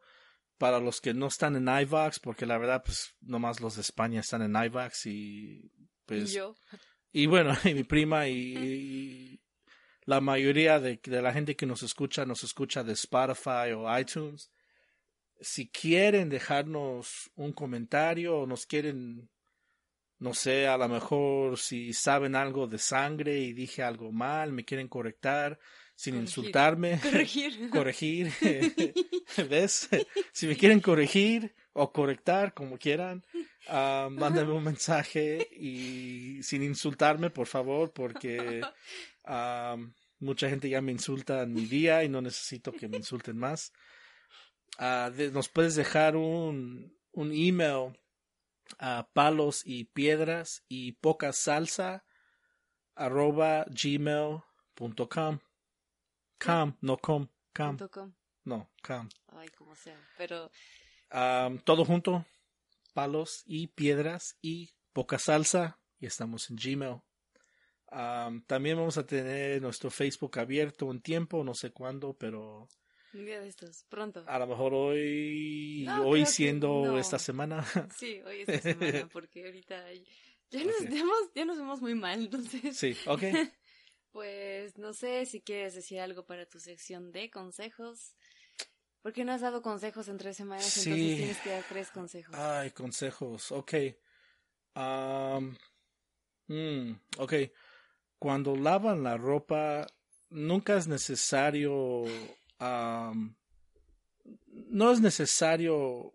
para 0.62 0.79
los 0.79 1.01
que 1.01 1.12
no 1.12 1.27
están 1.27 1.57
en 1.57 1.66
iVox, 1.66 2.20
porque 2.20 2.46
la 2.46 2.57
verdad, 2.57 2.85
pues, 2.87 3.16
nomás 3.20 3.61
los 3.61 3.75
de 3.75 3.81
España 3.81 4.20
están 4.20 4.42
en 4.42 4.55
iVox 4.55 5.07
y, 5.07 5.72
pues, 6.07 6.31
y 6.31 6.37
yo. 6.37 6.55
y 7.11 7.27
bueno, 7.27 7.53
y 7.64 7.75
mi 7.75 7.83
prima 7.83 8.29
y, 8.29 8.57
y 8.57 9.42
la 10.05 10.20
mayoría 10.20 10.79
de, 10.79 11.01
de 11.03 11.20
la 11.20 11.33
gente 11.33 11.57
que 11.57 11.66
nos 11.66 11.83
escucha 11.83 12.25
nos 12.25 12.44
escucha 12.44 12.85
de 12.85 12.92
Spotify 12.92 13.72
o 13.77 13.98
iTunes. 13.98 14.53
Si 15.40 15.68
quieren 15.68 16.29
dejarnos 16.29 17.33
un 17.35 17.53
comentario 17.53 18.38
o 18.38 18.46
nos 18.46 18.64
quieren, 18.64 19.29
no 20.20 20.33
sé, 20.33 20.68
a 20.68 20.77
lo 20.77 20.88
mejor 20.88 21.59
si 21.59 21.92
saben 21.92 22.37
algo 22.37 22.68
de 22.68 22.79
sangre 22.79 23.37
y 23.40 23.53
dije 23.53 23.83
algo 23.83 24.12
mal, 24.12 24.53
me 24.53 24.64
quieren 24.64 24.87
correctar 24.87 25.59
sin 26.02 26.14
Corregir. 26.14 26.28
insultarme, 26.28 26.98
Corregir. 27.02 27.70
corregir, 27.70 28.32
¿ves? 29.50 29.88
Si 30.32 30.46
me 30.48 30.56
quieren 30.56 30.80
corregir 30.80 31.54
o 31.74 31.92
correctar, 31.92 32.54
como 32.54 32.76
quieran, 32.76 33.24
ah, 33.68 34.08
mándame 34.10 34.52
un 34.52 34.64
mensaje 34.64 35.46
y 35.52 36.42
sin 36.42 36.62
insultarme, 36.64 37.30
por 37.30 37.46
favor, 37.46 37.92
porque 37.92 38.62
ah, 39.24 39.76
mucha 40.18 40.48
gente 40.48 40.68
ya 40.68 40.80
me 40.80 40.90
insulta 40.92 41.42
en 41.42 41.52
mi 41.54 41.66
día 41.66 42.02
y 42.02 42.08
no 42.08 42.20
necesito 42.20 42.72
que 42.72 42.88
me 42.88 42.96
insulten 42.96 43.36
más. 43.38 43.72
Ah, 44.78 45.10
de- 45.14 45.30
nos 45.30 45.48
puedes 45.48 45.76
dejar 45.76 46.16
un, 46.16 46.96
un 47.12 47.30
email 47.32 47.96
a 48.80 49.08
palos 49.12 49.62
y 49.64 49.84
piedras 49.84 50.64
y 50.68 50.92
poca 50.92 51.32
salsa 51.32 52.04
arroba 52.96 53.66
gmail.com 53.70 55.38
com 56.44 56.72
no 56.81 56.96
com 56.98 57.26
punto 57.52 57.90
com. 57.90 58.12
no 58.44 58.70
com 58.83 59.09
Ay, 59.28 59.48
como 59.50 59.74
sea. 59.76 59.98
Pero 60.18 60.50
todo 61.64 61.85
junto, 61.85 62.24
palos 62.94 63.42
y 63.46 63.68
piedras 63.68 64.37
y 64.40 64.70
poca 64.92 65.18
salsa 65.18 65.78
y 65.98 66.07
estamos 66.07 66.50
en 66.50 66.57
Gmail. 66.57 67.00
Am, 67.88 68.42
también 68.46 68.76
vamos 68.78 68.96
a 68.96 69.07
tener 69.07 69.61
nuestro 69.61 69.90
Facebook 69.90 70.38
abierto 70.38 70.87
un 70.87 71.02
tiempo, 71.02 71.44
no 71.44 71.55
sé 71.55 71.72
cuándo, 71.72 72.14
pero 72.14 72.68
un 73.12 73.26
día 73.26 73.40
de 73.42 73.48
estos, 73.48 73.85
pronto. 73.90 74.24
a 74.26 74.38
lo 74.38 74.46
mejor 74.46 74.72
hoy, 74.72 75.85
No, 75.87 76.07
hoy 76.07 76.24
siendo 76.24 76.87
no. 76.87 76.98
esta 76.98 77.18
semana. 77.18 77.62
Sí, 77.98 78.20
hoy 78.24 78.40
esta 78.46 78.59
semana, 78.61 79.09
porque 79.12 79.44
ahorita 79.44 79.85
nos, 80.52 81.35
ya 81.35 81.44
nos 81.44 81.59
vemos 81.59 81.83
muy 81.83 81.94
mal, 81.94 82.22
entonces. 82.22 82.74
sí, 82.76 82.96
ok. 83.07 83.22
Pues 84.12 84.77
no 84.79 84.92
sé 84.92 85.25
si 85.27 85.40
quieres 85.40 85.75
decir 85.75 86.01
algo 86.01 86.25
para 86.25 86.46
tu 86.46 86.61
sección 86.61 87.12
de 87.12 87.31
consejos. 87.31 88.14
Porque 89.03 89.25
no 89.25 89.33
has 89.33 89.40
dado 89.40 89.62
consejos 89.62 90.07
en 90.09 90.18
tres 90.18 90.37
semanas, 90.37 90.64
Sí. 90.66 90.90
entonces 90.90 91.16
tienes 91.16 91.38
que 91.38 91.51
dar 91.51 91.64
tres 91.68 91.90
consejos. 91.90 92.35
Ay, 92.37 92.70
consejos, 92.70 93.51
ok. 93.51 93.75
Am, 94.75 95.57
mm, 96.46 96.92
ok. 97.18 97.33
Cuando 98.18 98.55
lavan 98.55 99.03
la 99.03 99.16
ropa, 99.16 99.87
nunca 100.31 100.77
es 100.77 100.87
necesario. 100.87 102.05
am, 102.59 103.35
no 104.46 104.92
es 104.92 105.01
necesario, 105.01 106.14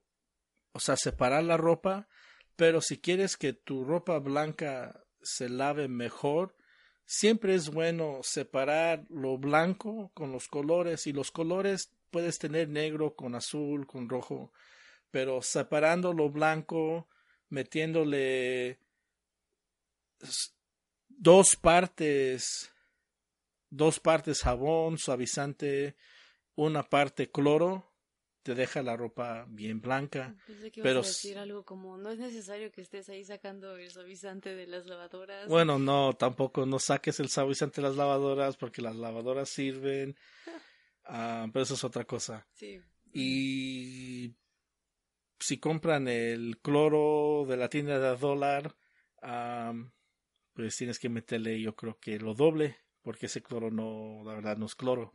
o 0.72 0.80
sea, 0.80 0.96
separar 0.96 1.44
la 1.44 1.58
ropa, 1.58 2.08
pero 2.56 2.80
si 2.80 3.00
quieres 3.00 3.36
que 3.36 3.52
tu 3.52 3.84
ropa 3.84 4.18
blanca 4.20 5.04
se 5.22 5.50
lave 5.50 5.90
mejor, 5.90 6.56
siempre 7.08 7.56
es 7.56 7.72
bueno 7.72 8.20
separar 8.22 9.04
lo 9.10 9.40
blanco 9.40 10.12
con 10.14 10.32
los 10.32 10.48
colores 10.48 11.08
y 11.08 11.14
los 11.14 11.32
colores 11.32 11.90
puedes 12.12 12.38
tener 12.38 12.70
negro 12.70 13.16
con 13.16 13.34
azul, 13.34 13.88
con 13.88 14.08
rojo 14.08 14.52
pero 15.12 15.42
separando 15.42 16.14
lo 16.14 16.30
blanco, 16.30 17.08
metiéndole 17.50 18.80
dos 21.08 21.56
partes, 21.60 22.72
dos 23.70 24.00
partes 24.00 24.42
jabón, 24.42 24.98
suavizante, 24.98 25.96
una 26.56 26.84
parte 26.84 27.32
cloro, 27.32 27.92
te 28.48 28.56
deja 28.56 28.82
la 28.82 28.96
ropa 28.96 29.46
bien 29.50 29.82
blanca. 29.82 30.34
Pensé 30.46 30.72
que 30.72 30.80
ibas 30.80 30.88
pero 30.88 31.00
a 31.00 31.02
s- 31.02 31.10
decir 31.28 31.38
algo 31.38 31.66
como, 31.66 31.98
no 31.98 32.10
es 32.12 32.18
necesario 32.18 32.72
que 32.72 32.80
estés 32.80 33.10
ahí 33.10 33.26
sacando 33.26 33.76
el 33.76 33.92
suavizante 33.92 34.56
de 34.56 34.68
las 34.68 34.86
lavadoras. 34.88 35.50
Bueno, 35.50 35.78
no, 35.78 36.14
tampoco 36.14 36.66
no 36.66 36.80
saques 36.80 37.20
el 37.20 37.28
suavizante 37.28 37.82
de 37.82 37.88
las 37.90 37.98
lavadoras 37.98 38.56
porque 38.56 38.82
las 38.82 38.96
lavadoras 38.96 39.50
sirven, 39.50 40.16
ah, 41.06 41.48
pero 41.52 41.64
eso 41.64 41.74
es 41.74 41.84
otra 41.84 42.06
cosa. 42.06 42.48
Sí. 42.54 42.80
Y 43.14 44.34
si 45.40 45.60
compran 45.60 46.08
el 46.08 46.58
cloro 46.62 47.46
de 47.48 47.58
la 47.58 47.68
tienda 47.70 48.00
de 48.00 48.16
dólar, 48.18 48.76
am, 49.22 49.92
pues 50.54 50.78
tienes 50.78 51.00
que 51.00 51.10
meterle 51.10 51.60
yo 51.62 51.76
creo 51.76 52.00
que 52.00 52.18
lo 52.18 52.34
doble, 52.34 52.78
porque 53.02 53.26
ese 53.28 53.42
cloro 53.44 53.72
no, 53.72 54.22
la 54.26 54.36
verdad 54.36 54.58
no 54.58 54.66
es 54.68 54.76
cloro. 54.76 55.14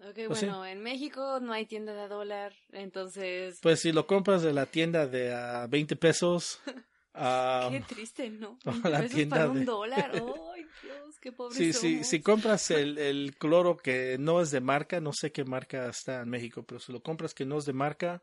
Ok, 0.00 0.18
Pues 0.26 0.38
sí. 0.40 0.46
bueno, 0.46 0.66
en 0.66 0.82
México 0.82 1.40
no 1.40 1.52
hay 1.52 1.66
tienda 1.66 1.94
de 1.94 2.08
dólar, 2.08 2.52
entonces... 2.72 3.58
Pues 3.62 3.80
si 3.80 3.92
lo 3.92 4.06
compras 4.06 4.42
de 4.42 4.52
la 4.52 4.66
tienda 4.66 5.06
de 5.06 5.32
a 5.32 5.66
20 5.66 5.96
pesos, 5.96 6.60
Qué 7.14 7.80
triste, 7.86 8.28
¿no? 8.28 8.58
o 8.66 8.70
20 8.70 8.90
la 8.90 8.98
pesos 8.98 9.14
tienda 9.14 9.36
para 9.36 9.50
un 9.50 9.58
de- 9.60 9.64
dólar. 9.64 10.10
¡Ay, 10.54 10.66
Dios, 10.82 11.18
qué 11.20 11.30
pobres 11.32 11.76
si, 12.04 12.22
compras 12.22 12.70
el, 12.72 12.98
el 12.98 13.36
cloro 13.38 13.76
que 13.76 14.16
no 14.18 14.40
es 14.40 14.50
de 14.50 14.60
marca, 14.60 15.00
no 15.00 15.12
sé 15.12 15.30
qué 15.30 15.44
marca 15.44 15.88
está 15.88 16.22
en 16.22 16.30
México, 16.30 16.64
pero 16.64 16.80
si 16.80 16.92
lo 16.92 17.00
compras 17.02 17.34
que 17.34 17.44
no 17.44 17.58
es 17.58 17.66
de 17.66 17.72
marca, 17.72 18.22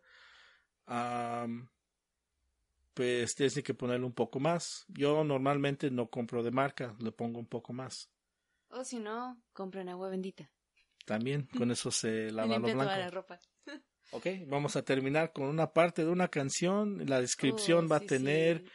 pues 2.93 3.33
tienes 3.35 3.61
que 3.63 3.73
ponerle 3.73 4.05
un 4.05 4.13
poco 4.13 4.39
más. 4.39 4.85
Yo 4.89 5.23
normalmente 5.23 5.89
no 5.89 6.09
compro 6.09 6.43
de 6.43 6.51
marca, 6.51 6.95
le 6.99 7.11
pongo 7.11 7.39
un 7.39 7.47
poco 7.47 7.71
más. 7.71 8.09
O 8.69 8.83
si 8.83 8.99
no, 8.99 9.41
compren 9.53 9.87
agua 9.89 10.09
bendita. 10.09 10.49
También 11.05 11.47
con 11.57 11.71
eso 11.71 11.91
se 11.91 12.27
Y 12.27 12.31
lava 12.31 12.57
lo 12.59 12.67
limpia 12.67 12.73
toda 12.73 12.85
la 12.85 12.95
blanco. 12.97 13.15
ropa. 13.15 13.39
Ok, 14.13 14.25
vamos 14.47 14.75
a 14.75 14.83
terminar 14.83 15.31
con 15.31 15.45
una 15.45 15.71
parte 15.71 16.03
de 16.03 16.11
una 16.11 16.27
canción. 16.27 17.05
La 17.07 17.21
descripción 17.21 17.85
Oh, 17.85 17.87
va 17.87 17.95
a 17.95 17.99
sí, 18.01 18.07
tener 18.07 18.57
sí. 18.65 18.71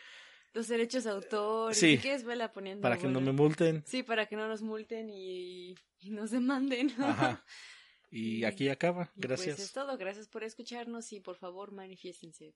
Los 0.55 0.69
derechos 0.69 1.05
de 1.05 1.11
autor. 1.11 1.75
Sí. 1.75 1.97
Si 1.97 1.99
quieres, 1.99 2.25
vela 2.25 2.53
poniendo. 2.55 2.81
para 2.81 2.97
que 2.97 3.07
no 3.07 3.15
bueno. 3.15 3.33
me 3.33 3.37
multen. 3.37 3.85
Sí, 3.87 4.03
para 4.03 4.25
que 4.25 4.37
no 4.37 4.49
nos 4.49 4.63
multen 4.63 5.11
y, 5.11 5.75
y 5.99 6.11
nos 6.11 6.31
demanden. 6.31 6.91
Ajá. 6.99 7.45
Y 8.11 8.45
aquí 8.45 8.71
acaba. 8.71 9.13
Y 9.15 9.21
Gracias. 9.21 9.57
Pues 9.57 9.67
es 9.67 9.73
todo. 9.75 9.99
Gracias 9.99 10.27
por 10.29 10.43
escucharnos 10.43 11.13
y 11.13 11.21
por 11.21 11.37
favor 11.37 11.71
manifiéstense. 11.73 12.55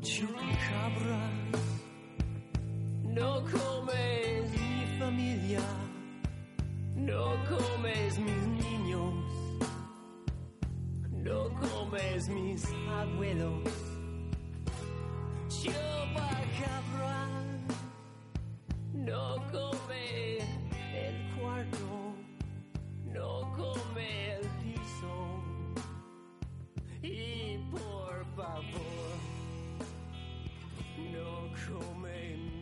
Chupacabra, 0.00 1.30
no 3.04 3.44
comes 3.44 4.50
mi 4.52 4.98
familia, 4.98 5.60
no 6.98 7.36
comes 7.48 8.18
mis 8.18 8.46
niños, 8.46 9.14
no 11.12 11.48
comes 11.60 12.28
mis 12.28 12.64
abuelos. 12.90 13.62
Chupacabra, 15.48 17.28
no 18.92 19.36
come 19.52 20.38
el 20.92 21.38
cuarto, 21.38 22.14
no 23.14 23.52
come 23.56 24.34
el 24.34 24.42
piso. 24.60 25.14
Y 27.02 27.58
por 27.70 28.26
favor, 28.36 29.16
no 31.12 31.48
come 31.64 32.57